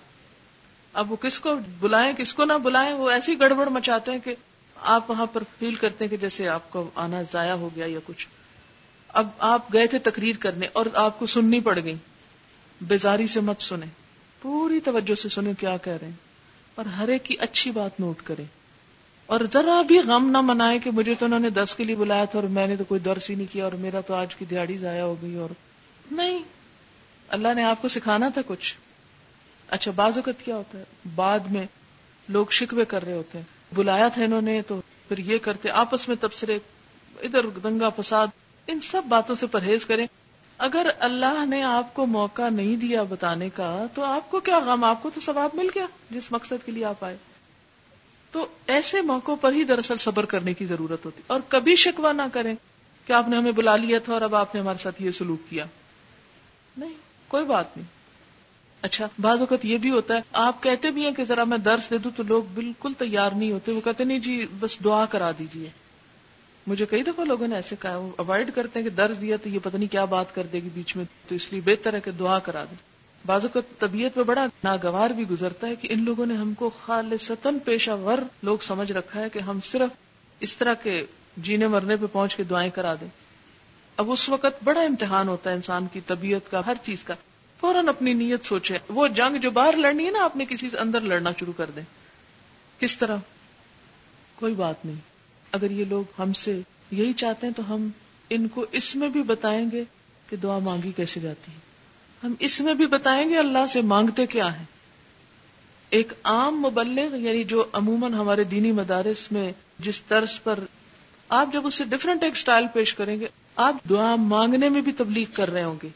[0.93, 4.35] اب وہ کس کو بلائیں، کس کو نہ بلائیں، وہ ایسی گڑبڑ مچاتے ہیں کہ
[4.77, 7.99] آپ وہاں پر فیل کرتے ہیں کہ جیسے آپ کو آنا ضائع ہو گیا یا
[8.05, 8.29] کچھ۔
[9.09, 11.95] اب آپ گئے تھے تقریر کرنے اور آپ کو سننی پڑ گئی
[12.81, 14.04] بیزاری سے مت سنیں۔
[14.45, 16.15] پوری توجہ سے سنیں کیا کہہ رہے ہیں۔
[16.75, 18.45] اور ہر ایک کی اچھی بات نوٹ کریں۔
[19.27, 22.25] اور ذرا بھی غم نہ منائے کہ مجھے تو انہوں نے دس کے لیے بلایا
[22.25, 24.45] تھا اور میں نے تو کوئی درس ہی نہیں کیا اور میرا تو آج کی
[24.45, 25.49] دیہڑی ضائع ہو گئی اور
[26.11, 26.39] نہیں۔
[27.29, 28.77] اللہ نے آپ کو سکھانا تھا کچھ۔
[29.71, 31.67] اچھا بعض اوقات کیا ہوتا ہے؟ بعد میں
[32.29, 36.09] لوگ شکوے کر رہے ہوتے ہیں۔ بلایا تھا انہوں نے تو پھر یہ کرتے، آپس
[36.09, 36.59] میں تبصرے،
[37.23, 38.27] ادھر دنگا فساد
[38.67, 40.07] ان سب باتوں سے پرہیز کریں۔
[40.59, 44.85] اگر اللہ نے آپ کو موقع نہیں دیا بتانے کا، تو آپ کو کیا غم؟
[44.85, 47.17] آپ کو تو ثواب مل گیا جس مقصد کے لیے آپ آئے۔
[48.31, 52.23] تو ایسے موقعوں پر ہی دراصل صبر کرنے کی ضرورت ہوتی۔ اور کبھی شکوا نہ
[52.33, 52.55] کریں
[53.07, 55.51] کہ آپ نے ہمیں بلا لیا تھا اور اب آپ نے ہمارے ساتھ یہ سلوک
[55.51, 55.67] کیا۔
[56.77, 56.95] نہیں،
[57.29, 57.87] کوئی بات نہیں۔
[58.83, 61.91] اچھا بعض اوقات یہ بھی ہوتا ہے، آپ کہتے بھی ہیں کہ ذرا میں درس
[61.91, 65.31] دے دوں تو لوگ بالکل تیار نہیں ہوتے۔ وہ کہتے نہیں جی بس دعا کرا
[65.39, 65.71] دیجیے
[66.67, 69.49] مجھے کئی دفعہ لوگوں نے ایسے کہا، وہ اوائڈ کرتے ہیں کہ درد دیا تو
[69.49, 72.01] یہ پتہ نہیں کیا بات کر دے گی بیچ میں، تو اس لیے بہتر ہے
[72.01, 72.95] کہ دعا کرا دیں۔
[73.27, 76.71] بازو کا طبیعت پہ بڑا ناگوار بھی گزرتا ہے کہ ان لوگوں نے ہم کو
[76.87, 79.97] خالصتاً پیشہ ور لوگ سمجھ رکھا ہے کہ ہم صرف
[80.41, 83.09] اس طرح کے جینے مرنے پہ پہنچ کے دعائیں کرا دیں۔
[83.97, 87.15] اب اس وقت بڑا امتحان ہوتا ہے انسان کی طبیعت کا، ہر چیز کا۔
[87.61, 91.01] فوراً اپنی نیت سوچے وہ جنگ جو باہر لڑنی ہے نا اپنے کسی سے اندر
[91.01, 91.83] لڑنا شروع کر دیں۔
[92.81, 93.17] کس طرح؟
[94.35, 95.14] کوئی بات نہیں۔
[95.55, 97.89] اگر یہ لوگ ہم سے یہی چاہتے ہیں تو ہم
[98.31, 99.85] ان کو اس میں بھی بتائیں گے
[100.31, 101.59] کہ دعا مانگی کیسے جاتی ہے۔
[102.23, 104.65] ہم اس میں بھی بتائیں گے اللہ سے مانگتے کیا ہے
[105.91, 110.59] ایک عام مبلغ یعنی جو عموماً ہمارے دینی مدارس میں جس طرز پر
[111.29, 115.27] آپ جب اسے ڈفرینٹ ایک سٹائل پیش کریں گے، آپ دعا مانگنے میں بھی تبلیغ
[115.33, 115.89] کر رہے ہوں گے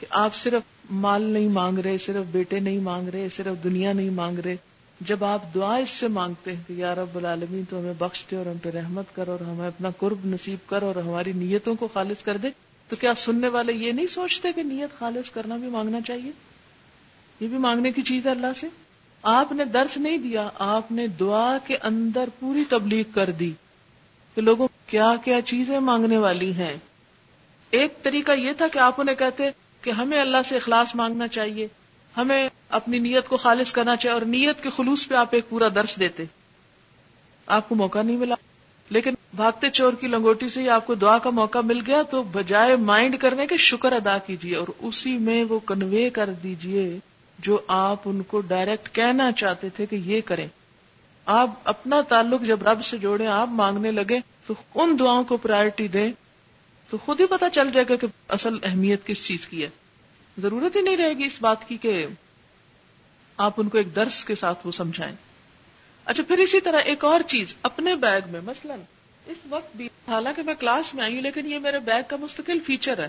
[0.00, 4.10] کہ آپ صرف مال نہیں مانگ رہے، صرف بیٹے نہیں مانگ رہے، صرف دنیا نہیں
[4.10, 4.56] مانگ رہے۔
[5.06, 8.36] جب آپ دعا اس سے مانگتے ہیں کہ یا رب العالمین تو ہمیں بخش دے
[8.36, 11.88] اور ہم پہ رحمت کر اور ہمیں اپنا قرب نصیب کر اور ہماری نیتوں کو
[11.94, 12.48] خالص کر دے،
[12.88, 16.30] تو کیا سننے والے یہ نہیں سوچتے کہ نیت خالص کرنا بھی مانگنا چاہیے؟
[17.40, 18.66] یہ بھی مانگنے کی چیز ہے اللہ سے۔
[19.22, 23.52] آپ نے درس نہیں دیا، آپ نے دعا کے اندر پوری تبلیغ کر دی
[24.34, 26.76] کہ لوگوں کیا کیا چیزیں مانگنے والی ہیں۔
[27.70, 29.50] ایک طریقہ یہ تھا کہ آپ انہیں کہتے
[29.82, 31.68] کہ ہمیں اللہ سے اخلاص مانگنا چاہیے۔
[32.16, 35.68] ہمیں اپنی نیت کو خالص کرنا چاہیے اور نیت کے خلوص پہ آپ ایک پورا
[35.74, 36.24] درس دیتے۔
[37.46, 38.34] آپ کو موقع نہیں ملا۔
[38.90, 42.76] لیکن بھاگتے چور کی لنگوٹی سے آپ کو دعا کا موقع مل گیا، تو بجائے
[42.76, 46.98] مائنڈ کرنے کے شکر ادا کیجیے اور اسی میں وہ کنوے کر دیجیے
[47.38, 50.46] جو آپ ان کو ڈائریکٹ کہنا چاہتے تھے کہ یہ کریں۔
[51.26, 55.88] آپ اپنا تعلق جب رب سے جوڑے آپ مانگنے لگے تو ان دعاؤں کو پرائرٹی
[55.88, 56.12] دیں،
[56.90, 59.70] تو خود ہی پتا چل جائے گا کہ اصل اہمیت کس چیز کی ہے۔
[60.38, 62.06] ضرورت ہی نہیں رہے گی اس بات کی کہ
[63.36, 65.16] آپ ان کو ایک درس کے ساتھ وہ سمجھائیں۔
[66.04, 68.74] اچھا پھر اسی طرح ایک اور چیز، اپنے بیگ میں، مثلا
[69.26, 72.58] اس وقت بھی، حالانکہ میں کلاس میں آئی ہوں، لیکن یہ میرے بیگ کا مستقل
[72.66, 73.08] فیچر ہے۔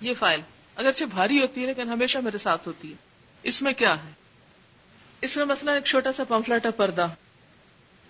[0.00, 0.40] یہ فائل
[0.76, 2.96] اگرچہ بھاری ہوتی ہے، لیکن ہمیشہ میرے ساتھ ہوتی ہے۔
[3.42, 4.10] اس میں کیا ہے؟
[5.20, 7.08] اس میں مثلا ایک چھوٹا سا پمفلٹ ہے، پردہ۔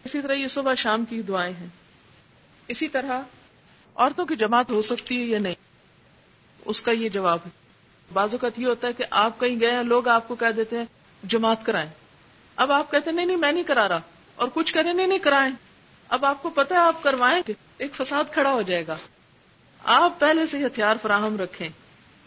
[0.04, 1.66] اسی طرح یہ صبح شام کی دعائیں ہیں۔
[2.68, 3.20] اسی طرح،
[3.94, 5.54] عورتوں کی جماعت ہو سکتی ہے یا نہیں؟
[6.64, 7.67] اس کا یہ جواب ہے۔
[8.12, 10.78] بعض اوقات یہ ہوتا ہے کہ آپ کہیں گئے ہیں، لوگ آپ کو کہہ دیتے
[10.78, 10.84] ہیں،
[11.22, 11.90] جماعت کرائیں۔
[12.56, 14.00] اب آپ کہتے ہیں، نہیں نہیں، میں نہیں کرا رہا۔
[14.36, 15.52] اور کچھ کریں نہیں نہیں، کرائیں۔
[16.08, 18.96] اب آپ کو پتا ہے، آپ کروائیں گے ایک فساد کھڑا ہو جائے گا۔
[19.84, 21.68] آپ پہلے سے ہتھیار فراہم رکھیں۔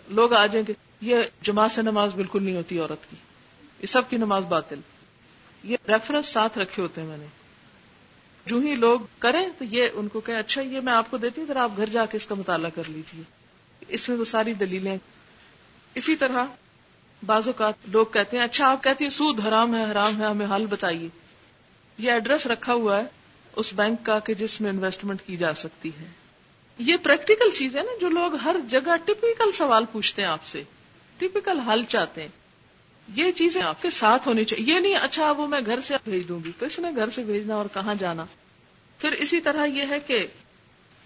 [0.08, 3.16] لوگ آ جائیں گے یہ جماعت سے نماز بالکل نہیں ہوتی، عورت کی۔
[3.82, 4.80] یہ سب کی نماز باطل۔
[5.64, 7.26] یہ ریفرنس ساتھ رکھے ہوتے ہیں میں نے۔
[8.46, 11.42] جو ہی لوگ کریں تو یہ ان کو کہ اچھا یہ میں آپ کو دیتی
[11.42, 13.24] ہوں، ذرا آپ گھر جا کے اس کا مطالعہ کر لیجیے
[13.88, 14.98] اس میں وہ ساری دلیلیں
[15.96, 16.46] اسی طرح
[17.26, 20.48] بعض اوقات لوگ کہتے ہیں اچھا آپ کہتے ہیں سود حرام ہے حرام ہے، ہمیں
[20.56, 21.10] حل بتائیے۔
[21.98, 23.04] یہ ایڈریس رکھا ہوا ہے
[23.56, 26.06] اس بینک کا کہ جس میں انویسٹمنٹ کی جا سکتی ہے۔
[26.80, 30.64] یہ پریکٹیکل چیز ہے نا، جو لوگ ہر جگہ ٹپیکل سوال پوچھتے ہیں آپ سے۔
[31.18, 32.30] ٹپیکل حل چاہتے ہیں۔
[33.16, 36.28] یہ چیزیں آپ کے ساتھ ہونی چاہیے۔ یہ نہیں اچھا وہ میں گھر سے بھیج
[36.28, 38.26] دوں گی۔ کس نے گھر سے بھیجنا اور کہاں جانا؟
[38.98, 40.28] پھر اسی طرح یہ ہے کہ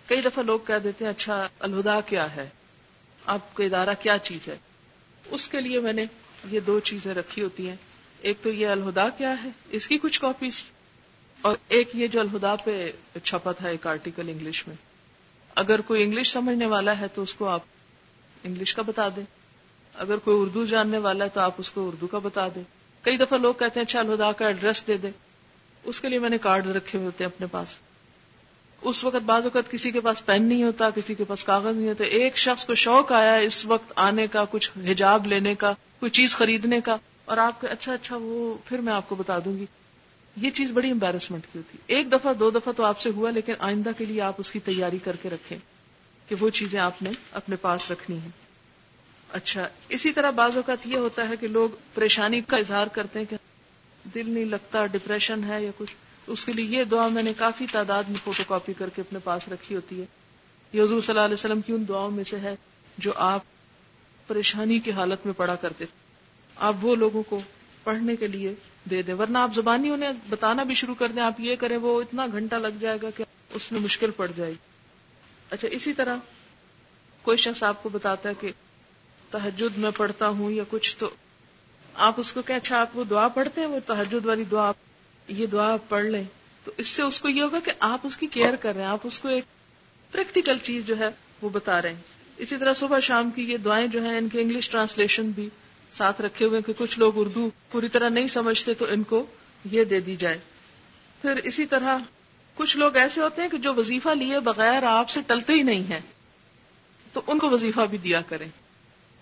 [0.07, 2.49] کئی دفعہ لوگ کہہ دیتے ہیں اچھا الہدا کیا ہے؟
[3.25, 4.57] آپ کا ادارہ کیا چیز ہے؟
[5.25, 6.05] اس کے لیے میں نے
[6.51, 7.75] یہ دو چیزیں رکھی ہوتی ہیں۔
[8.19, 10.63] ایک تو یہ الہدا کیا ہے، اس کی کچھ کاپیز
[11.41, 12.91] اور ایک یہ جو الہدا پہ
[13.23, 14.75] چھپا تھا ایک آرٹیکل انگلش میں۔
[15.55, 17.61] اگر کوئی انگلش سمجھنے والا ہے تو اس کو آپ
[18.43, 19.23] انگلش کا بتا دیں۔
[19.95, 22.63] اگر کوئی اردو جاننے والا ہے تو آپ اس کو اردو کا بتا دیں۔
[23.01, 25.09] کئی دفعہ لوگ کہتے ہیں اچھا الہدا کا ایڈریس دے دے
[25.83, 27.67] اس کے لیے میں نے کارڈ رکھے ہوئے ہوتے ہیں اپنے پاس۔
[28.81, 31.89] اس وقت بعض اوقات کسی کے پاس پین نہیں ہوتا، کسی کے پاس کاغذ نہیں
[31.89, 36.09] ہوتا، ایک شخص کو شوق آیا اس وقت آنے کا، کچھ حجاب لینے کا، کوئی
[36.09, 39.57] چیز خریدنے کا، اور آپ کا اچھا اچھا وہ پھر میں آپ کو بتا دوں
[39.57, 39.65] گی۔
[40.37, 43.53] یہ چیز بڑی امبیرسمنٹ کی ہوتی۔ ایک دفعہ، دو دفعہ تو آپ سے ہوا، لیکن
[43.59, 45.57] آئندہ کے لیے آپ اس کی تیاری کر کے رکھیں
[46.29, 48.29] کہ وہ چیزیں آپ نے اپنے پاس رکھنی ہیں۔
[49.31, 53.25] اچھا اسی طرح بعض اوقات یہ ہوتا ہے کہ لوگ پریشانی کا اظہار کرتے ہیں
[53.29, 53.35] کہ
[54.15, 55.93] دل نہیں لگتا ڈپریشن ہے یا کچھ۔
[56.27, 59.19] اس کے لیے یہ دعا میں نے کافی تعداد میں فوٹو کاپی کر کے اپنے
[59.23, 60.05] پاس رکھی ہوتی ہے۔
[60.73, 62.55] یہ حضور صلی اللہ علیہ وسلم کی ان دعاؤں میں سے ہے
[62.97, 63.41] جو آپ
[64.27, 65.85] پریشانی کی حالت میں پڑا کرتے
[66.55, 67.41] آپ وہ لوگوں کو
[67.83, 68.53] پڑھنے کے لیے
[68.89, 72.01] دے دیں۔ ورنہ آپ زبانی انہیں بتانا بھی شروع کر دیں۔ آپ یہ کریں وہ
[72.01, 74.57] اتنا گھنٹہ لگ جائے گا کہ اس میں مشکل پڑ جائے گی۔
[75.49, 76.17] اچھا اسی طرح
[77.21, 78.51] کوئی شخص آپ کو بتاتا ہے کہ
[79.31, 81.09] تحجد میں پڑھتا ہوں یا کچھ تو
[81.93, 84.71] آپ اس کو کہ اچھا آپ وہ دعا پڑھتے ہیں، وہ تحجد والی دعا
[85.27, 86.23] یہ دعا پڑھ لیں،
[86.63, 88.89] تو اس سے اس کو یہ ہوگا کہ آپ اس کی کیئر کر رہے ہیں،
[88.89, 89.43] آپ اس کو ایک
[90.11, 91.09] پریکٹیکل چیز جو ہے
[91.41, 92.01] وہ بتا رہے ہیں۔
[92.37, 95.49] اسی طرح صبح شام کی یہ دعائیں جو ہیں، ان کے انگلش ٹرانسلیشن بھی
[95.93, 99.25] ساتھ رکھے ہوئے کہ کچھ لوگ اردو پوری طرح نہیں سمجھتے تو ان کو
[99.71, 100.39] یہ دے دی جائے۔
[101.21, 101.97] پھر اسی طرح
[102.55, 105.91] کچھ لوگ ایسے ہوتے ہیں کہ جو وظیفہ لیے بغیر آپ سے ٹلتے ہی نہیں
[105.91, 105.99] ہیں،
[107.13, 108.47] تو ان کو وظیفہ بھی دیا کریں۔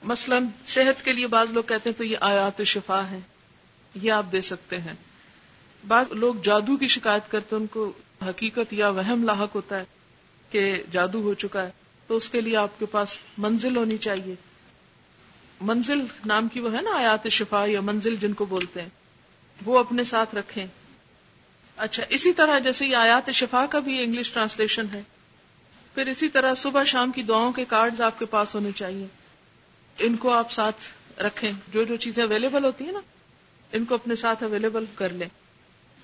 [0.04, 3.20] مثلا صحت کے لیے بعض لوگ کہتے ہیں تو یہ آیات شفا ہے
[3.96, 4.96] یہ آپ دے سکتے ہیں۔
[5.88, 7.91] بعض لوگ جادو کی شکایت کرتے ان کو
[8.30, 9.84] حقیقت یا وہم لاحق ہوتا ہے
[10.50, 11.72] کہ جادو ہو چکا ہے،
[12.08, 14.36] تو اس کے لیے آپ کے پاس منزل ہونی چاہیے۔
[15.62, 18.89] منزل نام کی وہ ہے نا آیات شفا یا منزل جن کو بولتے ہیں،
[19.65, 20.65] وہ اپنے ساتھ رکھیں۔
[21.78, 25.02] اچھا اسی طرح جیسے یہ آیات شفا کا بھی انگلش ٹرانسلیشن ہے،
[25.96, 29.08] پھر اسی طرح صبح شام کی دعاؤں کے کارڈز آپ کے پاس ہونے چاہیے۔
[30.00, 33.00] ان کو آپ ساتھ رکھیں، جو جو چیزیں اویلیبل ہوتی ہیں نا،
[33.72, 35.28] ان کو اپنے ساتھ اویلیبل کر لیں۔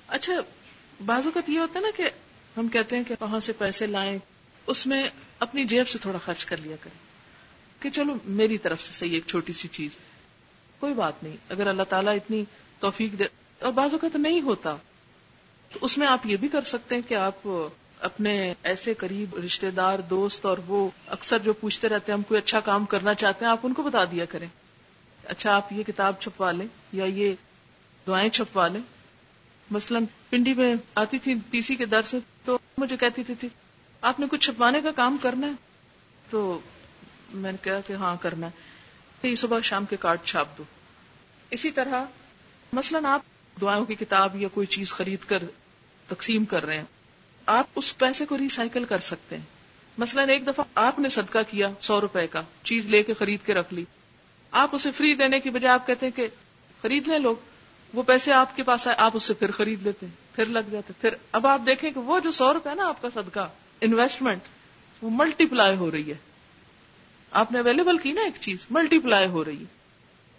[0.10, 0.34] اچھا
[1.06, 2.10] بعض اوقات یہ ہوتا ہے نا کہ
[2.58, 4.18] ہم کہتے ہیں کہ وہاں سے پیسے لائیں،
[4.68, 7.10] اس میں اپنی جیب سے تھوڑا خرچ کر لیا کریں۔
[7.84, 9.92] کہ چلو، میری طرف سے صحیح ایک چھوٹی سی چیز۔
[10.80, 12.44] کوئی بات نہیں، اگر اللہ تعالیٰ اتنی
[12.80, 13.24] توفیق دے۔
[13.60, 14.76] اور بعض اوقات نہیں ہوتا۔
[15.74, 17.48] تو اس میں آپ یہ بھی کر سکتے ہیں کہ آپ
[18.00, 22.38] اپنے ایسے قریب رشتے دار، دوست اور وہ اکثر جو پوچھتے رہتے ہیں، ہم کوئی
[22.38, 24.48] اچھا کام کرنا چاہتے ہیں، آپ ان کو بتا دیا کریں۔
[25.26, 27.34] اچھا آپ یہ کتاب چھپوا لیں یا یہ
[28.08, 28.82] دعائیں چھپوا لیں۔
[29.72, 33.50] مثلا پنڈی میں آتی تھی پی سی کے در سے تو مجھے کہتی تھی, تھی
[34.02, 35.52] آپ نے کچھ چھپوانے کا کام کرنا ہے؟
[36.30, 36.60] تو
[37.34, 38.70] میں نے کہا کہ ہاں کرنا ہے۔
[39.36, 40.64] صبح شام کے کارڈ چھاپ دو۔
[41.50, 42.04] اسی طرح
[42.74, 43.22] مثلا آپ
[43.62, 45.44] دعاؤں کی کتاب یا کوئی چیز خرید کر
[46.08, 46.84] تقسیم کر رہے ہیں
[47.46, 49.44] آپ اس پیسے کو ریسائکل کر سکتے ہیں۔
[49.98, 53.54] مثلا ایک دفعہ آپ نے صدقہ کیا سو روپے کا چیز لے کے خرید کے
[53.54, 53.86] رکھ لی۔
[54.52, 56.28] آپ اسے فری دینے کی بجائے آپ کہتے ہیں کہ
[56.82, 57.36] خرید لیں لوگ
[57.94, 60.60] وہ پیسے آپ کے پاس آئے، آپ اس سے پھر خرید لیتے ہیں، پھر لگ
[60.72, 63.50] جاتے پھر اب آپ دیکھیں کہ وہ جو سو روپے نا آپ کا صدقہ
[63.82, 64.40] انویسٹمنٹ
[65.02, 66.16] وہ ملٹی پلائی ہو رہی ہے۔
[67.32, 69.66] آپ نے اویلیبل کی نا ایک چیز ملٹی پلائی ہو رہی ہے۔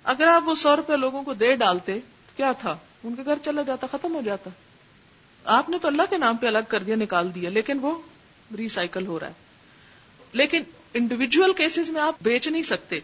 [0.05, 2.01] اگر آپ وہ سو روپے لوگوں کو دے ڈالتے،
[2.37, 4.51] کیا تھا؟ ان کے گھر چلا جاتا، ختم ہو جاتا۔
[5.45, 7.99] آپ نے تو اللہ کے نام پہ الگ کر دیا، نکال دیا، لیکن وہ
[8.57, 9.33] ریسائکل ہو رہا ہے۔
[10.33, 10.63] لیکن
[10.95, 13.01] انڈیویجل کیسز میں آپ بیچ نہیں سکتے۔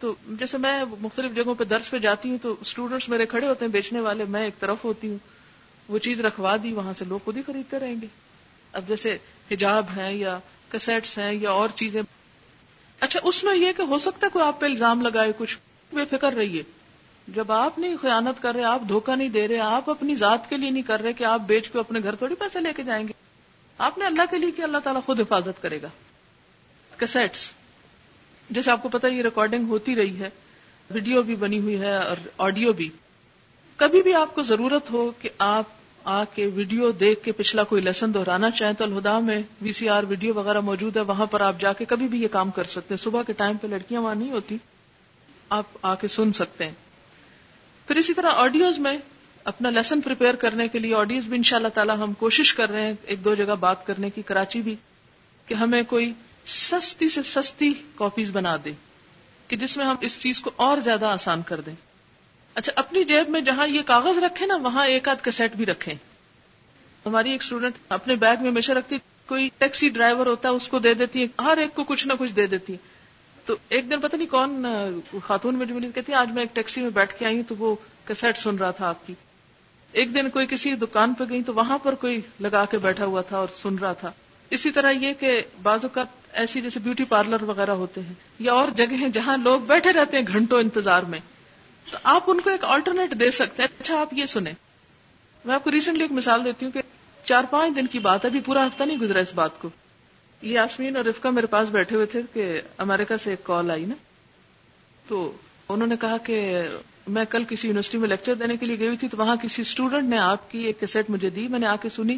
[0.00, 3.64] تو جیسے میں مختلف جگہوں پہ درس پہ جاتی ہوں تو اسٹوڈینٹس میرے کھڑے ہوتے
[3.64, 5.18] ہیں، بیچنے والے، میں ایک طرف ہوتی ہوں۔
[5.88, 8.06] وہ چیز رکھوا دی، وہاں سے لوگ خود ہی خریدتے رہیں گے۔
[8.72, 9.18] اب جیسے
[9.50, 12.02] حجاب ہیں یا کسیٹس ہیں یا اور چیزیں۔
[13.00, 15.58] اچھا اس میں یہ کہ ہو سکتا ہے کوئی آپ پہ الزام لگائے، کچھ
[15.92, 16.62] بے فکر رہیے۔
[17.28, 20.56] جب آپ نہیں خیانت کر رہے، آپ دھوکہ نہیں دے رہے، آپ اپنی ذات کے
[20.56, 23.08] لیے نہیں کر رہے کہ آپ بیچ کے اپنے گھر تھوڑی پیسے لے کے جائیں
[23.08, 23.12] گے۔
[23.78, 25.88] آپ نے اللہ کے لیے کہ اللہ تعالیٰ خود حفاظت کرے گا۔
[26.96, 27.52] کسیٹس
[28.50, 30.30] جیسے آپ کو پتا یہ ریکارڈنگ ہوتی رہی ہے
[30.90, 32.88] ویڈیو بھی بنی ہوئی ہے اور آڈیو بھی۔
[33.76, 35.64] کبھی بھی آپ کو ضرورت ہو کہ آپ
[36.04, 39.88] آ کے ویڈیو دیکھ کے پچھلا کوئی لیسن دہرانا چاہیں تو الہدا میں وی سی
[39.88, 42.64] آر ویڈیو وغیرہ موجود ہے، وہاں پر آپ جا کے کبھی بھی یہ کام کر
[42.64, 44.56] سکتے ہیں۔ صبح کے ٹائم پہ لڑکیاں وہاں نہیں ہوتی،
[45.48, 46.72] آپ آ کے سن سکتے ہیں۔
[47.86, 48.96] پھر اسی طرح آڈیوز میں
[49.44, 52.70] اپنا لیسن پریپیئر کرنے کے لیے آڈیوز بھی ان شاء اللہ تعالیٰ ہم کوشش کر
[52.70, 54.74] رہے ہیں، ایک دو جگہ بات کرنے کی، کراچی بھی،
[55.46, 56.12] کہ ہمیں کوئی
[56.44, 58.72] سستی سے سستی کاپیز بنا دے
[59.48, 61.74] کہ جس میں ہم اس چیز کو اور زیادہ آسان کر دیں۔
[62.54, 65.94] اچھا اپنی جیب میں جہاں یہ کاغذ رکھے نا، وہاں ایک آدھ کیسٹ بھی رکھے
[67.06, 70.78] ہماری ایک اسٹوڈنٹ اپنے بیگ میں ہمیشہ رکھتی، کوئی ٹیکسی ڈرائیور ہوتا ہے اس کو
[70.78, 72.78] دے دیتی ہے ہر ایک کو کچھ نہ کچھ دے دیتی۔ ہے
[73.46, 74.64] تو ایک دن پتہ نہیں کون
[75.26, 77.74] خاتون میں جو کہتی، آج میں ایک ٹیکسی میں بیٹھ کے آئی ہوں تو وہ
[78.04, 79.14] کیسٹ سن رہا تھا آپ کی۔
[79.92, 83.20] ایک دن کوئی کسی دکان پہ گئی تو وہاں پر کوئی لگا کے بیٹھا ہوا
[83.20, 84.12] تھا اور سن رہا تھا۔
[84.50, 88.68] اسی طرح یہ کہ بعض اوقات ایسی جیسے بیوٹی پارلر وغیرہ ہوتے ہیں یا اور
[88.76, 91.18] جگہ ہیں جہاں لوگ بیٹھے رہتے ہیں گھنٹوں انتظار میں،
[91.90, 94.52] تو آپ ان کو ایک آلٹرنیٹ دے سکتے ہیں۔ اچھا آپ یہ سنیں۔
[95.44, 96.80] میں آپ کو ریسنٹلی ایک مثال دیتی ہوں کہ
[97.24, 99.68] چار پانچ دن کی بات ہے، ابھی پورا ہفتہ نہیں گزرا اس بات کو۔
[100.42, 103.84] یہ آسمین اور رفقا میرے پاس بیٹھے ہوئے تھے کہ امریکہ سے ایک کال آئی
[103.84, 103.94] نا۔
[105.08, 105.32] تو
[105.68, 106.62] انہوں نے کہا کہ
[107.08, 110.08] میں کل کسی یونیورسٹی میں لیکچر دینے کے لیے گئی تھی، تو وہاں کسی اسٹوڈنٹ
[110.08, 112.16] نے آپ کی ایک کیسٹ مجھے دی، میں نے آ کے سنی۔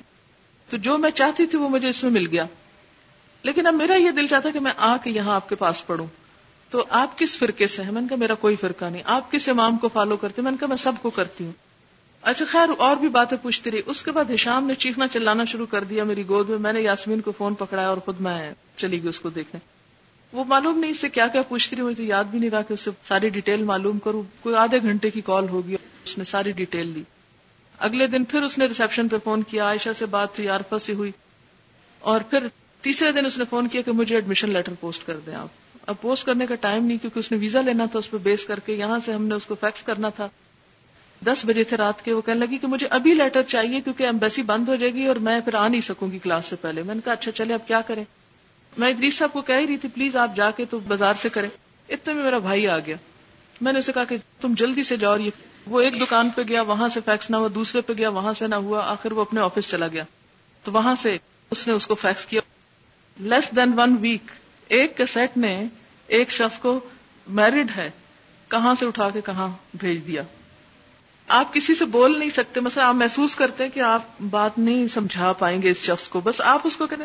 [0.70, 2.46] تو جو میں چاہتی تھی وہ مجھے اس میں مل گیا۔
[3.42, 6.06] لیکن اب میرا یہ دل چاہتا کہ میں آ کے یہاں آپ کے پاس پڑھوں۔
[6.70, 9.48] تو آپ کس فرقے سے ہیں؟ میں نے کہا میرا کوئی فرقہ نہیں۔ آپ کس
[9.48, 11.52] امام کو فالو کرتے میں نے کہا میں سب کو کرتی ہوں۔
[12.22, 15.66] اچھا خیر، اور بھی باتیں پوچھتی رہی۔ اس کے بعد ہشام نے چیخنا چلانا شروع
[15.66, 19.00] کر دیا میری گود میں۔ میں نے یاسمین کو فون پکڑایا اور خود میں چلی
[19.02, 19.60] گئی اس کو دیکھنے۔
[20.32, 22.72] وہ معلوم نہیں اس سے کیا کیا پوچھتی رہی، مجھے یاد بھی نہیں رہا کہ
[22.72, 26.52] اس سے ساری ڈیٹیل معلوم کروں۔ کوئی آدھے گھنٹے کی کال ہوگی اس نے ساری
[26.52, 27.02] ڈیٹیل لی۔
[27.78, 30.94] اگلے دن پھر اس نے ریسپشن پہ فون کیا، عائشہ سے بات ہوئی، عارفہ سے
[30.94, 31.12] ہوئی۔
[31.98, 32.46] اور پھر
[32.82, 35.48] تیسرے دن اس نے فون کیا کہ مجھے ایڈمیشن لیٹر پوسٹ کر دیں آپ۔
[35.86, 38.44] اب پوسٹ کرنے کا ٹائم نہیں کیونکہ اس نے ویزا لینا تھا، اس پہ بیس
[38.44, 40.28] کر کے یہاں سے ہم نے اس کو فیکس کرنا تھا۔
[41.26, 44.42] دس بجے تھے رات کے، وہ کہنے لگی کہ مجھے ابھی لیٹر چاہیے کیونکہ ایمبیسی
[44.42, 46.94] بند ہو جائے گی اور میں پھر آ نہیں سکوں گی کلاس سے پہلے۔ میں
[46.94, 48.04] نے کہا اچھا چلے، اب کیا کریں؟
[48.78, 51.28] میں ادریس صاحب کو کہہ ہی رہی تھی پلیز آپ جا کے تو بازار سے
[51.28, 51.48] کریں۔
[51.88, 52.96] اتنے میں میرا بھائی آ گیا۔
[53.60, 55.30] میں نے اسے کہا کہ تم جلدی سے جاؤ، یہ
[55.66, 58.46] وہ ایک دکان پہ گیا، وہاں سے فیکس نہ ہوا، دوسرے پہ گیا، وہاں سے
[58.46, 60.04] نہ ہوا، آخر وہ اپنے آفس چلا گیا۔
[60.64, 61.18] تو وہاں سے
[61.50, 62.40] اس نے اس کو فیکس کیا۔
[63.20, 64.30] لیس دین ون ویک
[64.68, 65.64] ایک کیسٹ نے
[66.06, 66.80] ایک شخص کو
[67.26, 67.90] میرڈ ہے،
[68.48, 70.22] کہاں سے اٹھا کے کہاں بھیج دیا؟
[71.28, 75.32] آپ کسی سے بول نہیں سکتے، مثلا آپ محسوس کرتے کہ آپ بات نہیں سمجھا
[75.32, 77.04] پائیں گے اس شخص کو، بس آپ اس کو کہتے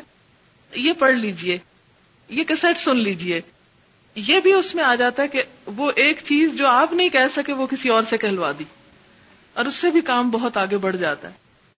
[0.80, 1.58] یہ پڑھ لیجیے،
[2.30, 3.42] یہ کیسٹ سن لیجیے۔
[4.16, 7.36] یہ بھی اس میں آ جاتا ہے کہ وہ ایک چیز جو آپ نہیں کہہ
[7.36, 8.64] سکے، وہ کسی اور سے کہلوا دی۔
[9.54, 11.47] اور اس سے بھی کام بہت آگے بڑھ جاتا ہے۔